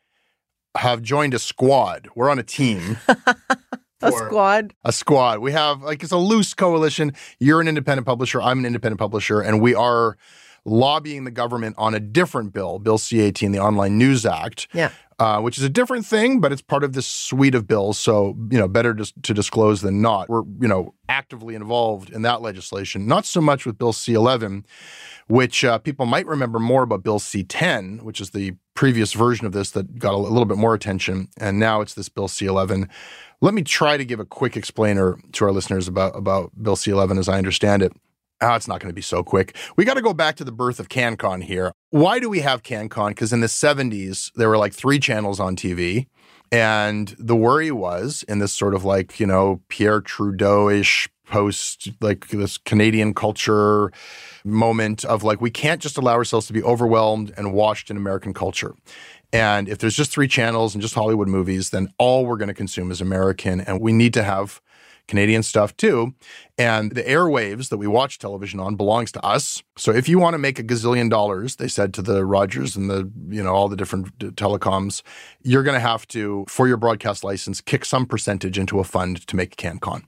[0.75, 2.07] have joined a squad.
[2.15, 2.97] We're on a team.
[4.01, 4.73] a squad.
[4.83, 5.39] A squad.
[5.39, 7.13] We have like it's a loose coalition.
[7.39, 10.17] You're an independent publisher, I'm an independent publisher, and we are
[10.65, 14.67] lobbying the government on a different bill, Bill C 18, the Online News Act.
[14.73, 14.91] Yeah.
[15.17, 17.97] Uh, which is a different thing, but it's part of this suite of bills.
[17.97, 20.27] So, you know, better to, to disclose than not.
[20.27, 24.65] We're, you know, actively involved in that legislation, not so much with Bill C 11,
[25.27, 29.45] which uh, people might remember more about Bill C 10, which is the previous version
[29.45, 31.29] of this that got a little bit more attention.
[31.39, 32.89] And now it's this Bill C 11.
[33.39, 36.91] Let me try to give a quick explainer to our listeners about, about Bill C
[36.91, 37.93] 11 as I understand it.
[38.45, 39.55] Oh, it's not going to be so quick.
[39.75, 41.71] We got to go back to the birth of CanCon here.
[41.89, 43.09] Why do we have CanCon?
[43.09, 46.05] Because in the 70s, there were like three channels on TV.
[46.51, 51.89] And the worry was in this sort of like, you know, Pierre Trudeau ish post
[52.01, 53.91] like this Canadian culture
[54.43, 58.31] moment of like we can't just allow ourselves to be overwhelmed and washed in American
[58.31, 58.75] culture.
[59.33, 62.53] And if there's just three channels and just Hollywood movies, then all we're going to
[62.53, 64.61] consume is American and we need to have
[65.07, 66.13] Canadian stuff too.
[66.57, 69.61] And the airwaves that we watch television on belongs to us.
[69.77, 72.89] So if you want to make a gazillion dollars, they said to the Rogers and
[72.89, 75.01] the, you know, all the different telecoms,
[75.41, 79.25] you're going to have to, for your broadcast license, kick some percentage into a fund
[79.27, 80.03] to make CanCon.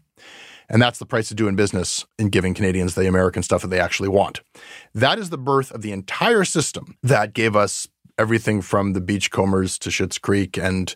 [0.69, 3.79] And that's the price of doing business in giving Canadians the American stuff that they
[3.79, 4.41] actually want.
[4.93, 7.87] That is the birth of the entire system that gave us
[8.17, 10.93] everything from the Beachcombers to Schitt's Creek and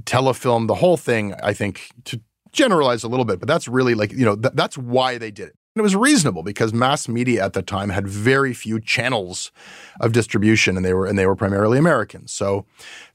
[0.00, 2.20] telefilm, the whole thing, I think, to
[2.52, 5.48] generalize a little bit, but that's really like, you know, th- that's why they did
[5.48, 5.56] it.
[5.74, 9.52] And it was reasonable because mass media at the time had very few channels
[10.00, 12.26] of distribution and they were and they were primarily American.
[12.26, 12.66] So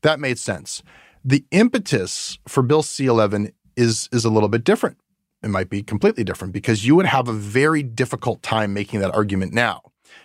[0.02, 0.82] that made sense.
[1.26, 4.98] The impetus for Bill C11 is is a little bit different.
[5.42, 9.14] It might be completely different because you would have a very difficult time making that
[9.14, 9.82] argument now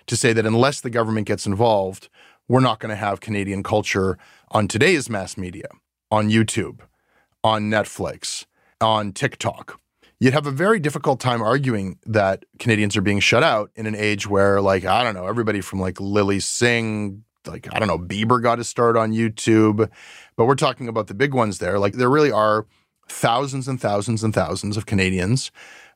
[0.07, 2.09] to say that unless the government gets involved,
[2.47, 4.17] we're not going to have Canadian culture
[4.51, 5.67] on today's mass media,
[6.11, 6.81] on YouTube,
[7.43, 8.47] on Netflix,
[8.81, 9.81] on TikTok.
[10.20, 13.95] You'd have a very difficult time arguing that Canadians are being shut out in an
[13.95, 17.99] age where, like, I don't know, everybody from like Lilly Singh, like, I don't know,
[17.99, 19.89] Bieber got his start on YouTube.
[20.37, 21.79] But we're talking about the big ones there.
[21.79, 22.66] Like, there really are
[23.09, 25.51] thousands and thousands and thousands of Canadians.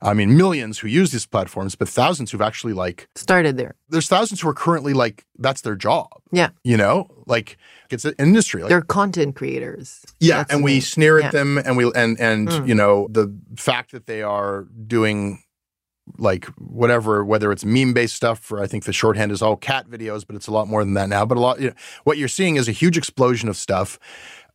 [0.05, 3.77] I mean, millions who use these platforms, but thousands who've actually like started there.
[3.89, 6.09] There's thousands who are currently like that's their job.
[6.33, 6.49] Yeah.
[6.65, 7.57] You know, like
[7.91, 8.63] it's an industry.
[8.63, 10.05] Like, They're content creators.
[10.19, 11.31] yeah, That's and we sneer at Yeah.
[11.31, 12.67] them, and we and and Mm.
[12.69, 15.43] you know the fact that they are doing
[16.19, 19.89] like whatever, whether it's meme based stuff or I think the shorthand is all cat
[19.89, 21.25] videos, but it's a lot more than that now.
[21.25, 24.01] But a lot, you know, what you're seeing is a huge explosion of stuff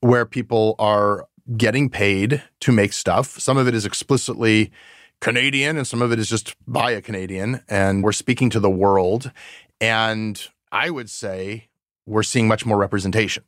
[0.02, 1.26] where people are
[1.56, 3.40] getting paid to make stuff.
[3.40, 4.72] Some of it is explicitly
[5.22, 8.70] Canadian, and some of it is just by a Canadian, and we're speaking to the
[8.70, 9.32] world.
[9.80, 10.42] And
[10.72, 11.70] I would say
[12.06, 13.44] we're seeing much more representation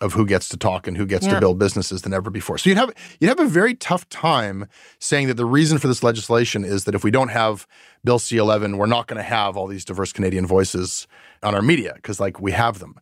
[0.00, 1.34] of who gets to talk and who gets Yeah.
[1.34, 2.58] to build businesses than ever before.
[2.58, 2.90] So you'd have
[3.20, 4.66] you'd have a very tough time
[4.98, 7.66] saying that the reason for this legislation is that if we don't have
[8.04, 11.06] Bill C11, we're not going to have all these diverse Canadian voices
[11.44, 12.96] on our media because like we have them.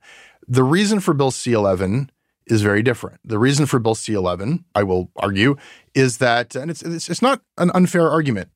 [0.47, 2.11] The reason for Bill C11
[2.47, 3.21] is very different.
[3.25, 5.57] The reason for Bill C11, I will argue,
[5.95, 8.51] is that and it's it's, it's not an unfair argument.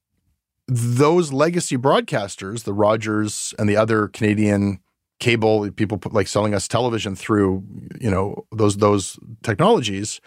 [0.69, 4.81] Those legacy broadcasters, the Rogers and the other Canadian
[5.19, 7.65] cable people put, like selling us television through
[8.01, 10.21] you know those those technologies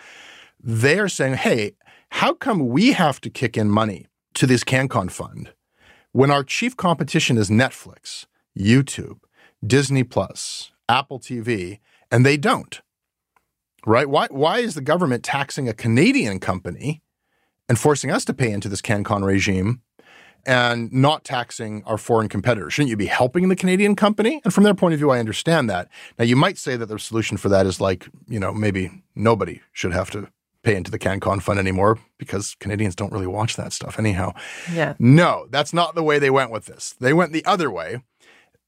[0.62, 1.74] they are saying hey
[2.12, 5.54] how come we have to kick in money to this cancon fund
[6.12, 8.26] when our chief competition is netflix
[8.58, 9.20] youtube
[9.66, 11.80] disney plus apple tv
[12.10, 12.82] and they don't
[13.86, 17.02] right why why is the government taxing a canadian company
[17.68, 19.82] and forcing us to pay into this cancon regime
[20.46, 22.74] and not taxing our foreign competitors.
[22.74, 24.42] Shouldn't you be helping the Canadian company?
[24.44, 25.90] And from their point of view, I understand that.
[26.18, 29.62] Now, you might say that the solution for that is like, you know, maybe nobody
[29.74, 30.30] should have to
[30.64, 34.34] pay into the CanCon fund anymore because Canadians don't really watch that stuff anyhow.
[34.74, 34.96] Yeah.
[35.00, 36.96] No, that's not the way they went with this.
[37.00, 38.02] They went the other way.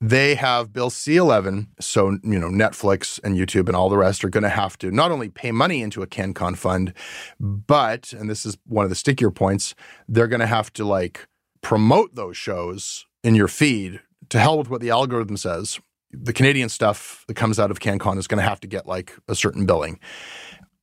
[0.04, 4.30] They have Bill C11, so you know Netflix and YouTube and all the rest are
[4.30, 6.94] going to have to not only pay money into a CanCon fund,
[7.40, 9.76] but and this is one of the stickier points,
[10.08, 11.28] they're going to have to like
[11.62, 14.02] promote those shows in your feed.
[14.30, 15.80] To hell with what the algorithm says.
[16.12, 19.14] The Canadian stuff that comes out of CanCon is going to have to get like
[19.28, 20.00] a certain billing,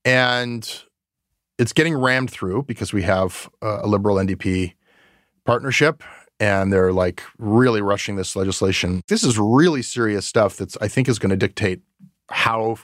[0.05, 0.83] and
[1.57, 4.75] it's getting rammed through because we have a liberal NDP
[5.45, 6.03] partnership
[6.39, 9.01] and they're like really rushing this legislation.
[9.07, 11.81] This is really serious stuff that's I think is going to dictate
[12.29, 12.77] how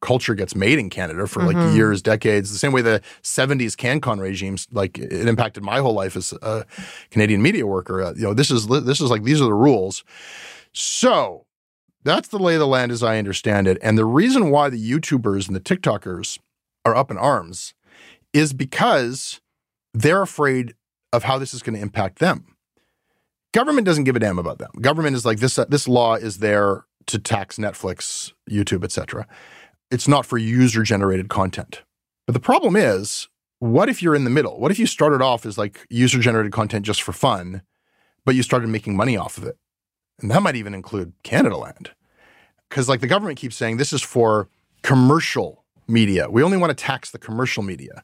[0.00, 1.74] culture gets made in Canada for like Mhm.
[1.76, 2.50] years, decades.
[2.50, 6.64] The same way the 70s CanCon regimes like it impacted my whole life as a
[7.10, 8.02] Canadian media worker.
[8.02, 10.02] Uh, you know, this is this is like these are the rules.
[10.72, 11.46] So,
[12.04, 13.78] that's the lay of the land as I understand it.
[13.82, 16.38] And the reason why the YouTubers and the TikTokers
[16.84, 17.74] are up in arms
[18.32, 19.40] is because
[19.94, 20.74] they're afraid
[21.12, 22.54] of how this is going to impact them.
[23.52, 24.70] Government doesn't give a damn about them.
[24.80, 25.58] Government is like this.
[25.68, 29.26] This law is there to tax Netflix, YouTube, etc.
[29.90, 31.82] It's not for user-generated content.
[32.26, 33.28] But the problem is,
[33.58, 34.60] what if you're in the middle?
[34.60, 37.62] What if you started off as like user-generated content just for fun,
[38.26, 39.56] but you started making money off of it?
[40.20, 41.88] And that might even include Canadaland.
[42.68, 44.48] Because like the government keeps saying this is for
[44.82, 46.28] commercial media.
[46.28, 48.02] We only want to tax the commercial media.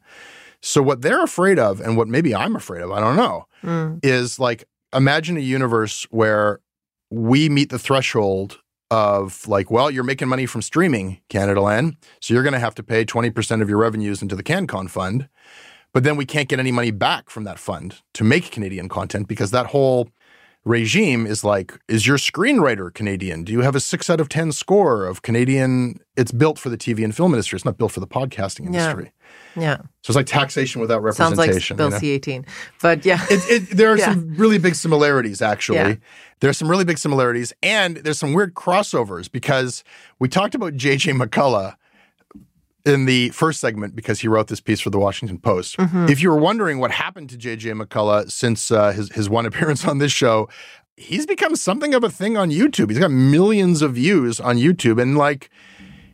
[0.63, 4.01] So what they're afraid of, and what maybe I'm afraid of, I don't know, Mm.
[4.03, 4.65] is like
[4.95, 6.61] imagine a universe where
[7.11, 8.59] we meet the threshold
[8.91, 12.83] of like, well, you're making money from streaming Canadaland, so you're going to have to
[12.83, 15.29] pay 20% of your revenues into the CanCon fund.
[15.93, 19.29] but then we can't get any money back from that fund to make Canadian content
[19.29, 20.09] because that whole
[20.65, 23.45] regime is like, is your screenwriter Canadian?
[23.45, 26.01] Do you have a six out of 10 score of Canadian?
[26.17, 27.57] It's built for the TV and film industry.
[27.57, 29.05] It's not built for the podcasting industry.
[29.05, 29.11] Yeah.
[29.57, 29.77] Yeah.
[30.03, 31.77] So it's like taxation without representation.
[31.79, 32.01] Sounds like.
[32.01, 32.19] Bill you know?
[32.21, 32.47] C-18.
[32.83, 33.25] But yeah.
[33.31, 34.13] It, it, there are Yeah.
[34.13, 35.79] some really big similarities, actually.
[35.79, 35.95] Yeah.
[36.41, 39.85] There's some really big similarities, and there's some weird crossovers because
[40.19, 41.13] we talked about J.J.
[41.13, 41.75] McCullough
[42.85, 45.77] in the first segment because he wrote this piece for the Washington Post.
[45.79, 46.11] Mhm.
[46.11, 47.71] If you were wondering what happened to J.J.
[47.71, 50.49] McCullough since uh, his his one appearance on this show,
[50.97, 52.91] he's become something of a thing on YouTube.
[52.91, 55.51] He's got millions of views on YouTube, and like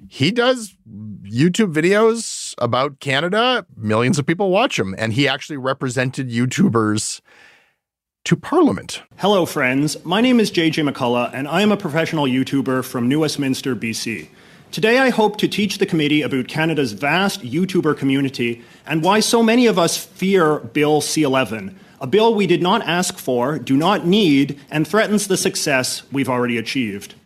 [0.09, 0.77] he does
[1.25, 3.66] YouTube videos about Canada.
[3.77, 7.21] Millions of people watch him, and he actually represented YouTubers
[8.25, 9.03] to Parliament.
[9.16, 9.97] Hello, friends.
[10.05, 14.29] My name is JJ McCullough, and I am a professional YouTuber from New Westminster, BC.
[14.73, 19.43] Today, I hope to teach the committee about Canada's vast YouTuber community and why so
[19.43, 23.77] many of us fear Bill C 11, a bill we did not ask for, do
[23.77, 27.16] not need, and threatens the success we've already achieved.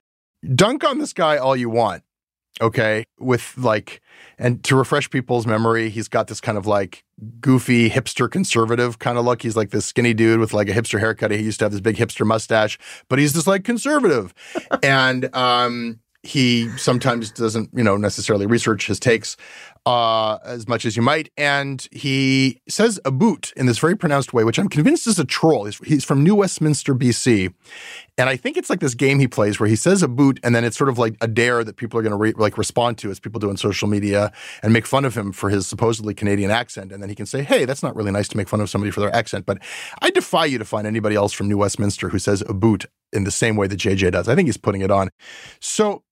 [0.54, 2.02] dunk on this guy all you want,
[2.62, 3.04] okay?
[3.20, 4.00] With like,
[4.38, 7.04] and to refresh people's memory, he's got this kind of like
[7.40, 9.42] goofy hipster conservative kind of look.
[9.42, 11.30] He's like this skinny dude with like a hipster haircut.
[11.30, 12.78] He used to have this big hipster mustache,
[13.10, 14.32] but he's just like conservative.
[14.82, 19.36] and um, he sometimes doesn't, you know, necessarily research his takes
[19.84, 21.30] uh, as much as you might.
[21.36, 25.24] And he says a boot in this very pronounced way, which I'm convinced is a
[25.26, 25.66] troll.
[25.66, 27.52] He's, he's from New Westminster, BC.
[28.16, 30.54] And I think it's like this game he plays where he says a boot and
[30.54, 32.96] then it's sort of like a dare that people are going to re- like respond
[32.98, 36.14] to as people do on social media and make fun of him for his supposedly
[36.14, 36.90] Canadian accent.
[36.90, 38.90] And then he can say, hey, that's not really nice to make fun of somebody
[38.90, 39.44] for their accent.
[39.44, 39.58] But
[40.00, 43.24] I defy you to find anybody else from New Westminster who says a boot in
[43.24, 44.28] the same way that JJ does.
[44.28, 45.10] I think he's putting it on.
[45.60, 46.02] So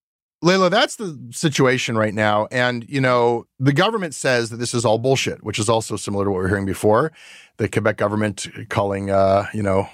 [0.43, 2.49] Layla, that's the situation right now.
[2.51, 6.25] And, you know, the government says that this is all bullshit, which is also similar
[6.25, 7.13] to what we were hearing before.
[7.59, 9.89] The Quebec government calling, uh, you know,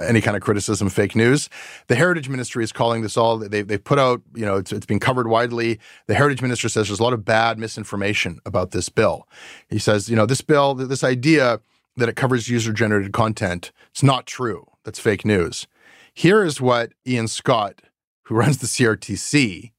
[0.00, 1.48] any kind of criticism fake news.
[1.86, 4.86] The Heritage Ministry is calling this all, they, they've put out, you know, it's, it's
[4.86, 5.78] been covered widely.
[6.06, 9.28] The Heritage Minister says there's a lot of bad misinformation about this bill.
[9.68, 11.60] He says, you know, this bill, this idea
[11.96, 14.66] that it covers user generated content, it's not true.
[14.84, 15.68] That's fake news.
[16.14, 17.80] Here is what Ian Scott,
[18.24, 19.72] who runs the CRTC,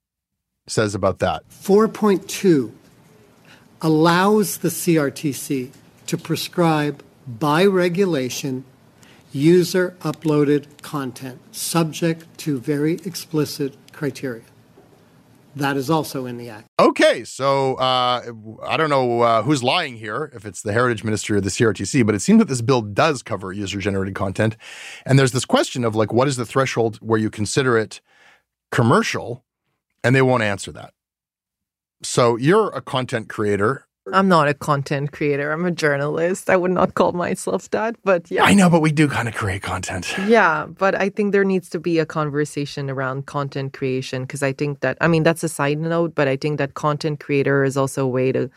[0.67, 1.47] says about that.
[1.49, 2.71] 4.2
[3.81, 5.71] allows the CRTC
[6.07, 8.63] to prescribe by regulation
[9.31, 14.43] user uploaded content subject to very explicit criteria.
[15.55, 16.67] That is also in the Act.
[16.79, 18.23] Okay, so uh,
[18.65, 22.05] I don't know uh, who's lying here, if it's the Heritage Ministry or the CRTC,
[22.05, 24.57] but it seems that this bill does cover user generated content.
[25.05, 28.01] And there's this question of like, what is the threshold where you consider it
[28.73, 29.45] commercial?
[30.03, 30.93] And they won't answer that.
[32.01, 33.87] So you're a content creator.
[34.11, 35.53] I'm not a content creator.
[35.53, 36.49] I'm a journalist.
[36.49, 38.43] I would not call myself that, but yeah.
[38.43, 40.13] I know, but we do kind of create content.
[40.27, 44.51] Yeah, but I think there needs to be a conversation around content creation because I
[44.51, 47.77] think that, I mean, that's a side note, but I think that content creator is
[47.77, 48.49] also a way to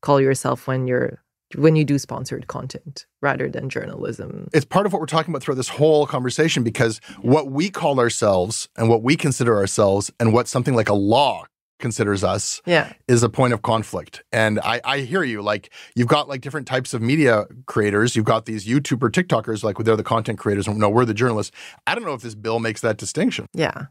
[0.00, 1.23] call yourself when you're
[1.56, 4.48] when you do sponsored content rather than journalism.
[4.52, 8.00] It's part of what we're talking about throughout this whole conversation because what we call
[8.00, 11.44] ourselves and what we consider ourselves and what something like a law
[11.80, 12.92] considers us Yeah.
[13.08, 14.22] is a point of conflict.
[14.32, 15.42] And I, I hear you.
[15.42, 18.14] Like you've got like different types of media creators.
[18.16, 20.66] You've got these YouTuber TikTokers, like they're the content creators.
[20.68, 21.54] No, we're the journalists.
[21.86, 23.46] I don't know if this bill makes that distinction.
[23.52, 23.86] Yeah.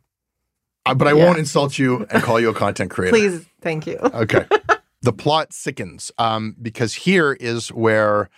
[0.86, 1.26] Uh, but I Yeah.
[1.26, 3.16] won't insult you and call you a content creator.
[3.16, 3.97] Please, thank you.
[4.01, 4.45] Okay.
[5.03, 8.29] the plot sickens um, because here is where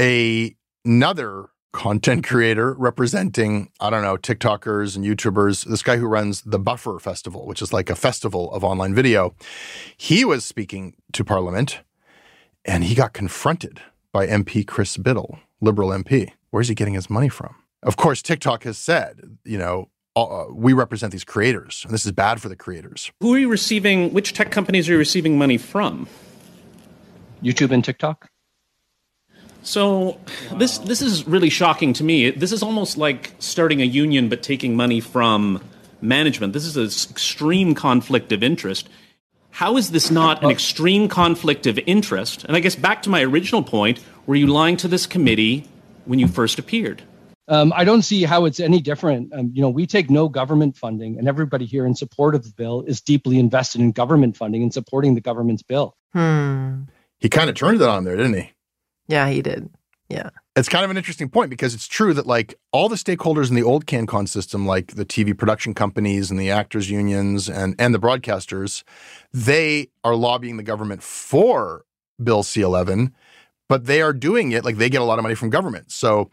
[0.00, 0.54] a,
[0.84, 6.60] another content creator representing, I don't know, TikTokers and YouTubers, this guy who runs the
[6.60, 9.34] Buffer Festival, which is like a festival of online video,
[9.96, 11.80] he was speaking to Parliament
[12.64, 13.80] and he got confronted
[14.12, 16.30] by MP Chris Bittle, Liberal MP.
[16.50, 17.56] Where's he getting his money from?
[17.82, 22.12] Of course, TikTok has said, you know, uh, we represent these creators, and this is
[22.12, 23.10] bad for the creators.
[23.20, 24.12] Who are you receiving?
[24.12, 26.08] Which tech companies are you receiving money from?
[27.42, 28.30] YouTube and TikTok.
[29.62, 30.20] So
[30.56, 32.30] this this is really shocking to me.
[32.30, 35.62] This is almost like starting a union but taking money from
[36.00, 36.52] management.
[36.52, 38.88] This is an extreme conflict of interest.
[39.50, 42.44] How is this not an extreme conflict of interest?
[42.44, 45.66] And I guess back to my original point, were you lying to this committee
[46.04, 47.02] when you first appeared?
[47.48, 49.32] Um, I don't see how it's any different.
[49.34, 52.52] Um, you know, we take no government funding, and everybody here in support of the
[52.56, 55.96] bill is deeply invested in government funding and supporting the government's bill.
[56.12, 56.82] Hmm.
[57.18, 58.52] He kind of turned it on there, didn't he?
[59.08, 59.68] Yeah, he did.
[60.08, 60.30] Yeah.
[60.56, 63.56] It's kind of an interesting point because it's true that like all the stakeholders in
[63.56, 67.94] the old CanCon system, like the TV production companies and the actors unions and and
[67.94, 68.84] the broadcasters,
[69.32, 71.84] they are lobbying the government for
[72.22, 73.12] Bill C11,
[73.68, 75.90] but they are doing it like they get a lot of money from government.
[75.90, 76.30] So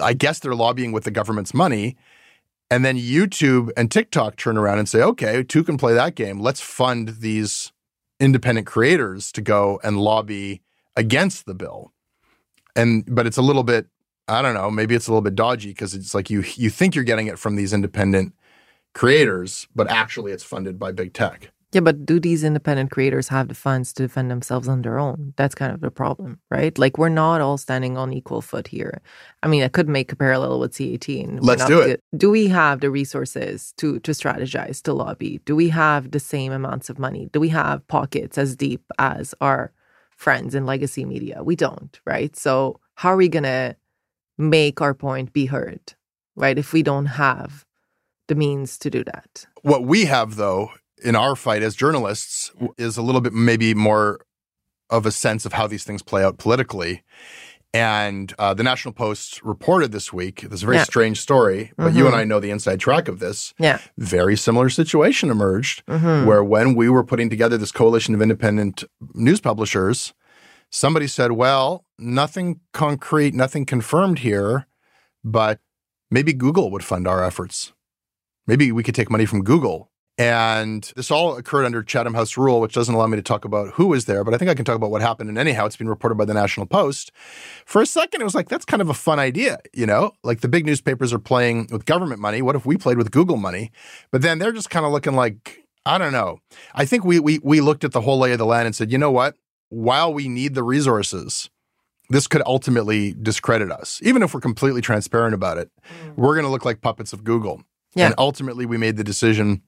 [0.00, 1.96] I guess they're lobbying with the government's money.
[2.70, 6.40] And then YouTube and TikTok turn around and say, okay, two can play that game.
[6.40, 7.72] Let's fund these
[8.20, 10.62] independent creators to go and lobby
[10.96, 11.92] against the bill.
[12.76, 13.86] And but it's a little bit,
[14.28, 16.94] I don't know, maybe it's a little bit dodgy because it's like you you think
[16.94, 18.34] you're getting it from these independent
[18.94, 21.50] creators, but actually it's funded by big tech.
[21.72, 25.34] Yeah, but do these independent creators have the funds to defend themselves on their own?
[25.36, 26.76] That's kind of the problem, right?
[26.76, 29.00] Like we're not all standing on equal foot here.
[29.44, 31.38] I mean, I could make a parallel with C18.
[31.40, 32.02] Let's do it.
[32.16, 35.40] Do we have the resources to to strategize, to lobby?
[35.44, 37.28] Do we have the same amounts of money?
[37.32, 39.72] Do we have pockets as deep as our
[40.16, 41.44] friends in legacy media?
[41.44, 42.34] We don't, right?
[42.34, 43.76] So how are we gonna
[44.36, 45.94] make our point be heard,
[46.34, 46.58] right?
[46.58, 47.64] If we don't have
[48.26, 49.46] the means to do that.
[49.62, 50.70] What we have though
[51.02, 54.20] in our fight as journalists is a little bit maybe more
[54.90, 57.02] of a sense of how these things play out politically.
[57.72, 60.40] And uh, the National Post reported this week.
[60.42, 60.84] This is a very Yeah.
[60.84, 61.96] strange story, but Mhm.
[61.96, 63.54] you and I know the inside track of this.
[63.60, 63.78] Yeah.
[63.96, 66.24] Very similar situation emerged Mhm.
[66.26, 68.82] where when we were putting together this coalition of independent
[69.14, 70.12] news publishers,
[70.70, 74.66] somebody said, well, nothing concrete, nothing confirmed here,
[75.22, 75.60] but
[76.10, 77.72] maybe Google would fund our efforts.
[78.48, 79.89] Maybe we could take money from Google.
[80.20, 83.72] And this all occurred under Chatham House rule, which doesn't allow me to talk about
[83.72, 85.30] who was there, but I think I can talk about what happened.
[85.30, 87.10] And anyhow, it's been reported by the National Post.
[87.64, 90.12] For a second, it was like, that's kind of a fun idea, you know?
[90.22, 92.42] Like the big newspapers are playing with government money.
[92.42, 93.72] What if we played with Google money?
[94.10, 96.40] But then they're just kind of looking like, I don't know.
[96.74, 98.92] I think we we we looked at the whole lay of the land and said,
[98.92, 99.36] you know what?
[99.70, 101.48] While we need the resources,
[102.10, 103.98] this could ultimately discredit us.
[104.02, 106.14] Even if we're completely transparent about it, mm.
[106.16, 107.62] we're going to look like puppets of Google.
[107.94, 108.06] Yeah.
[108.06, 109.62] And ultimately, we made the decision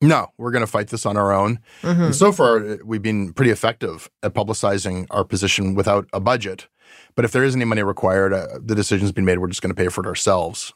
[0.00, 1.58] no, we're going to fight this on our own.
[1.82, 2.06] Mhm.
[2.06, 6.68] And so far, uh, we've been pretty effective at publicizing our position without a budget.
[7.14, 9.38] But if there is any money required, uh, the decision's been made.
[9.38, 10.72] We're just going to pay for it ourselves.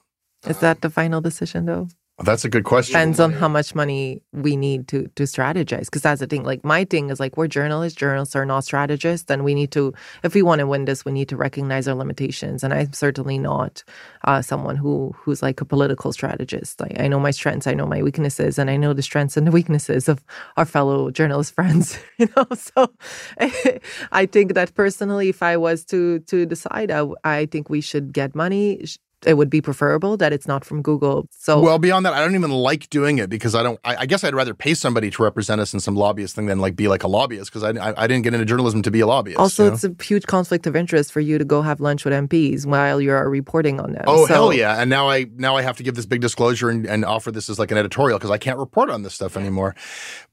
[0.47, 1.89] Is that the final decision though?
[2.19, 2.93] That's a good question.
[2.93, 5.87] Depends on how much money we need to to strategize.
[5.87, 6.45] Because that's the thing.
[6.45, 7.99] Like my thing is like we're journalists.
[7.99, 11.13] Journalists are not strategists, and we need to, if we want to win this, we
[11.13, 12.63] need to recognize our limitations.
[12.63, 13.83] And I'm certainly not
[14.25, 16.81] uh, someone who who's like a political strategist.
[16.81, 19.47] Like I know my strengths, I know my weaknesses, and I know the strengths and
[19.47, 20.23] the weaknesses of
[20.59, 21.99] our fellow journalist friends.
[22.19, 22.93] You know, so
[24.13, 28.13] I think that personally, if I was to to decide, I, I think we should
[28.13, 28.85] get money.
[29.25, 31.29] It would be preferable that it's not from Google.
[31.31, 33.79] So well, beyond that, I don't even like doing it because I don't.
[33.85, 36.59] I, I guess I'd rather pay somebody to represent us in some lobbyist thing than
[36.61, 39.01] like be like a lobbyist because I, I I didn't get into journalism to be
[39.01, 39.39] a lobbyist.
[39.39, 39.75] Also, you know?
[39.75, 43.01] it's a huge conflict of interest for you to go have lunch with MPs while
[43.01, 44.05] you're reporting on them.
[44.07, 44.81] Oh So- hell yeah!
[44.81, 47.49] And now I now I have to give this big disclosure and, and offer this
[47.49, 49.75] as like an editorial because I can't report on this stuff anymore.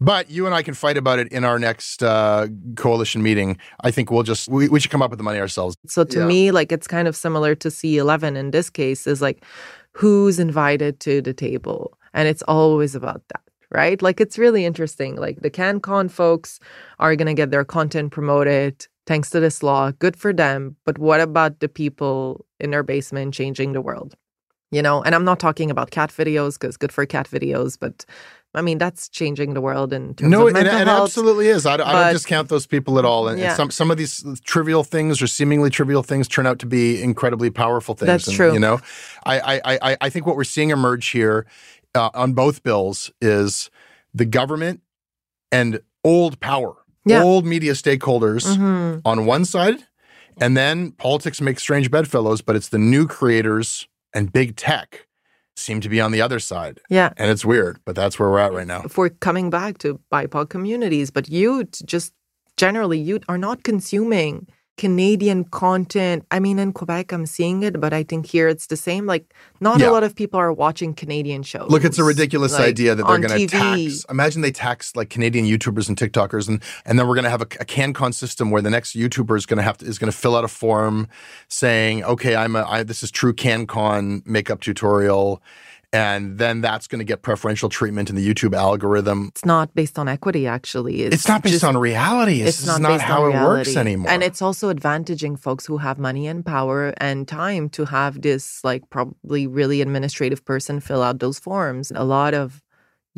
[0.01, 3.57] But you and I can fight about it in our next uh, coalition meeting.
[3.81, 5.75] I think we'll just we, we should come up with the money ourselves.
[5.87, 6.25] So to Yeah.
[6.25, 9.43] me, like it's kind of similar to C11 in this case, is like
[9.91, 11.97] who's invited to the table.
[12.13, 14.01] And it's always about that, right?
[14.01, 15.15] Like it's really interesting.
[15.15, 16.59] Like the CanCon folks
[16.99, 19.91] are going to get their content promoted thanks to this law.
[19.91, 20.75] Good for them.
[20.85, 24.15] But what about the people in their basement changing the world?
[24.71, 28.05] You know, and I'm not talking about cat videos because good for cat videos, but
[28.55, 31.03] I mean, that's changing the world in terms No, of it, mental it health.
[31.09, 31.67] absolutely is.
[31.67, 33.27] I, don't- I don't discount those people at all.
[33.27, 36.65] And, and some some of these trivial things or seemingly trivial things turn out to
[36.65, 38.07] be incredibly powerful things.
[38.07, 38.53] That's And, true.
[38.53, 38.79] You know,
[39.23, 41.45] I I I, I think what we're seeing emerge here
[41.93, 43.69] uh, on both bills is
[44.15, 44.81] the government
[45.51, 46.75] and old power,
[47.05, 47.23] Yeah.
[47.23, 49.01] old media stakeholders Mhm.
[49.05, 49.85] on one side,
[50.41, 55.05] and then politics makes strange bedfellows, but it's the new creators and big tech
[55.59, 56.79] seem to be on the other side.
[56.89, 57.13] Yeah.
[57.17, 58.81] And it's weird, but that's where we're at right now.
[58.83, 62.13] if we're coming back to BIPOC communities, but you just
[62.57, 64.47] generally, you are not consuming
[64.79, 66.25] Canadian content.
[66.31, 69.05] I mean, in Quebec, I'm seeing it, but I think here it's the same.
[69.05, 69.89] Like, not Yeah.
[69.89, 71.69] a lot of people are watching Canadian shows.
[71.69, 74.05] Look, it's a ridiculous like, idea that they're going to tax.
[74.09, 77.41] Imagine they tax like Canadian YouTubers and TikTokers, and and then we're going to have
[77.41, 80.09] a, a CanCon system where the next YouTuber is going to have to is going
[80.09, 81.09] to fill out a form
[81.49, 85.43] saying, "Okay, I'm a I, this is true CanCon makeup tutorial,"
[85.91, 89.29] and then that's going to get preferential treatment in the YouTube algorithm.
[89.29, 91.01] It's not based on equity, actually.
[91.01, 92.41] It's, not based just- on reality.
[92.41, 94.11] It's, It's not, not how it works anymore.
[94.11, 98.63] And it's also advantaging folks who have money and power and time to have this,
[98.63, 101.91] like, probably really administrative person fill out those forms.
[101.95, 102.61] A lot of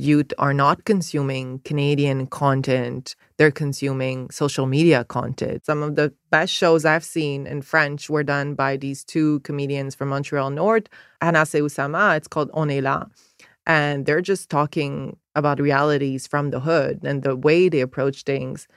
[0.01, 5.65] youth are not consuming Canadian content, they're consuming social media content.
[5.65, 9.93] Some of the best shows I've seen in French were done by these two comedians
[9.93, 10.87] from Montreal North,
[11.21, 12.17] Hanase Usama.
[12.17, 13.09] It's called On est là.
[13.67, 18.67] And they're just talking about realities from the hood and the way they approach things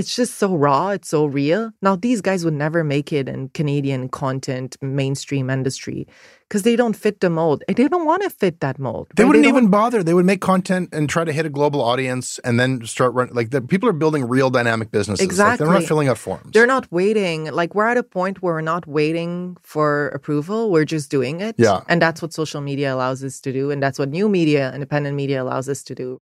[0.00, 1.62] it's just so raw, it's so real.
[1.82, 6.06] Now, these guys would never make it in Canadian content mainstream industry
[6.48, 7.62] because they don't fit the mold.
[7.68, 9.06] They don't want to fit that mold.
[9.14, 9.28] They right?
[9.28, 10.02] wouldn't don't- even bother.
[10.02, 13.34] They would make content and try to hit a global audience and then start running.
[13.34, 15.20] Like the people are building real dynamic businesses.
[15.22, 15.64] Like, Exactly.
[15.66, 16.50] they're not filling out forms.
[16.54, 17.38] They're not waiting.
[17.60, 20.70] Like we're at a point where we're not waiting for approval.
[20.72, 21.54] We're just doing it.
[21.58, 21.80] Yeah.
[21.90, 23.70] And that's what social media allows us to do.
[23.70, 26.20] And that's what new media, independent media allows us to do.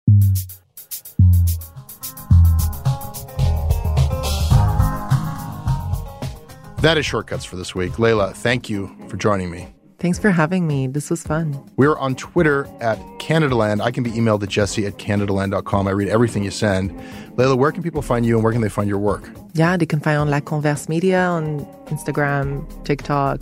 [6.85, 7.93] That is shortcuts for this week.
[7.93, 9.69] Layla, thank you for joining me.
[9.99, 10.87] Thanks for having me.
[10.87, 11.59] This was fun.
[11.77, 13.81] We're on Twitter at CanadaLand.
[13.81, 15.89] I can be emailed at jesse at CanadaLand.com.
[15.89, 16.91] I read everything you send.
[17.37, 19.31] Layla, where can people find you and where can they find your work?
[19.55, 23.41] Yeah, they can find on La Converse Media on Instagram, TikTok,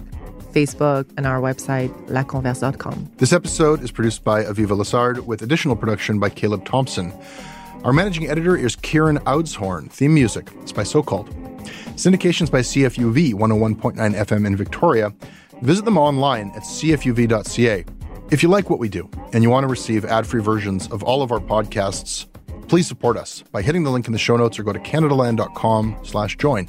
[0.52, 3.10] Facebook, and our website, laconverse.com.
[3.16, 7.12] This episode is produced by Aviva Lessard with additional production by Caleb Thompson.
[7.82, 9.90] Our managing editor is Kieran Oudshoorn.
[9.90, 11.41] Theme music is by Socalled.
[11.96, 15.12] Syndications by CFUV 101.9 FM in Victoria.
[15.62, 17.84] Visit them online at cfuv.ca.
[18.30, 21.22] If you like what we do and you want to receive ad-free versions of all
[21.22, 22.26] of our podcasts,
[22.66, 25.98] please support us by hitting the link in the show notes or go to canadaland.com
[26.02, 26.68] slash join.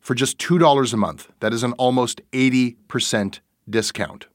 [0.00, 1.30] for just $2 a month.
[1.40, 4.26] That is an almost 80% discount.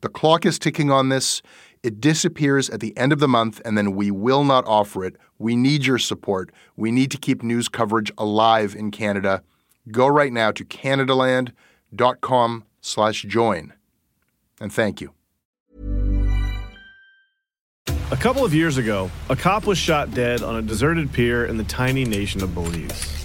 [0.00, 1.42] The clock is ticking on this.
[1.82, 5.16] It disappears at the end of the month, and then we will not offer it.
[5.38, 6.50] We need your support.
[6.76, 9.42] We need to keep news coverage alive in Canada.
[9.90, 13.72] Go right now to canadaland.com slash join.
[14.60, 15.12] And thank you.
[18.10, 21.56] A couple of years ago, a cop was shot dead on a deserted pier in
[21.56, 23.23] the tiny nation of Belize.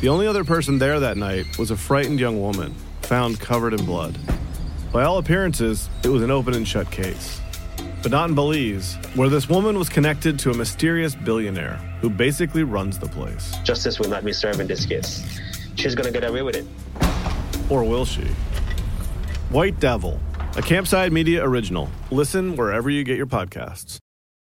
[0.00, 2.72] The only other person there that night was a frightened young woman,
[3.02, 4.16] found covered in blood.
[4.92, 7.40] By all appearances, it was an open and shut case.
[8.00, 12.62] But not in Belize, where this woman was connected to a mysterious billionaire who basically
[12.62, 13.56] runs the place.
[13.64, 15.40] Justice will not be served in this case.
[15.74, 16.66] She's gonna get away with it.
[17.68, 18.22] Or will she?
[19.50, 20.20] White Devil,
[20.56, 21.90] a Campside Media original.
[22.12, 23.98] Listen wherever you get your podcasts.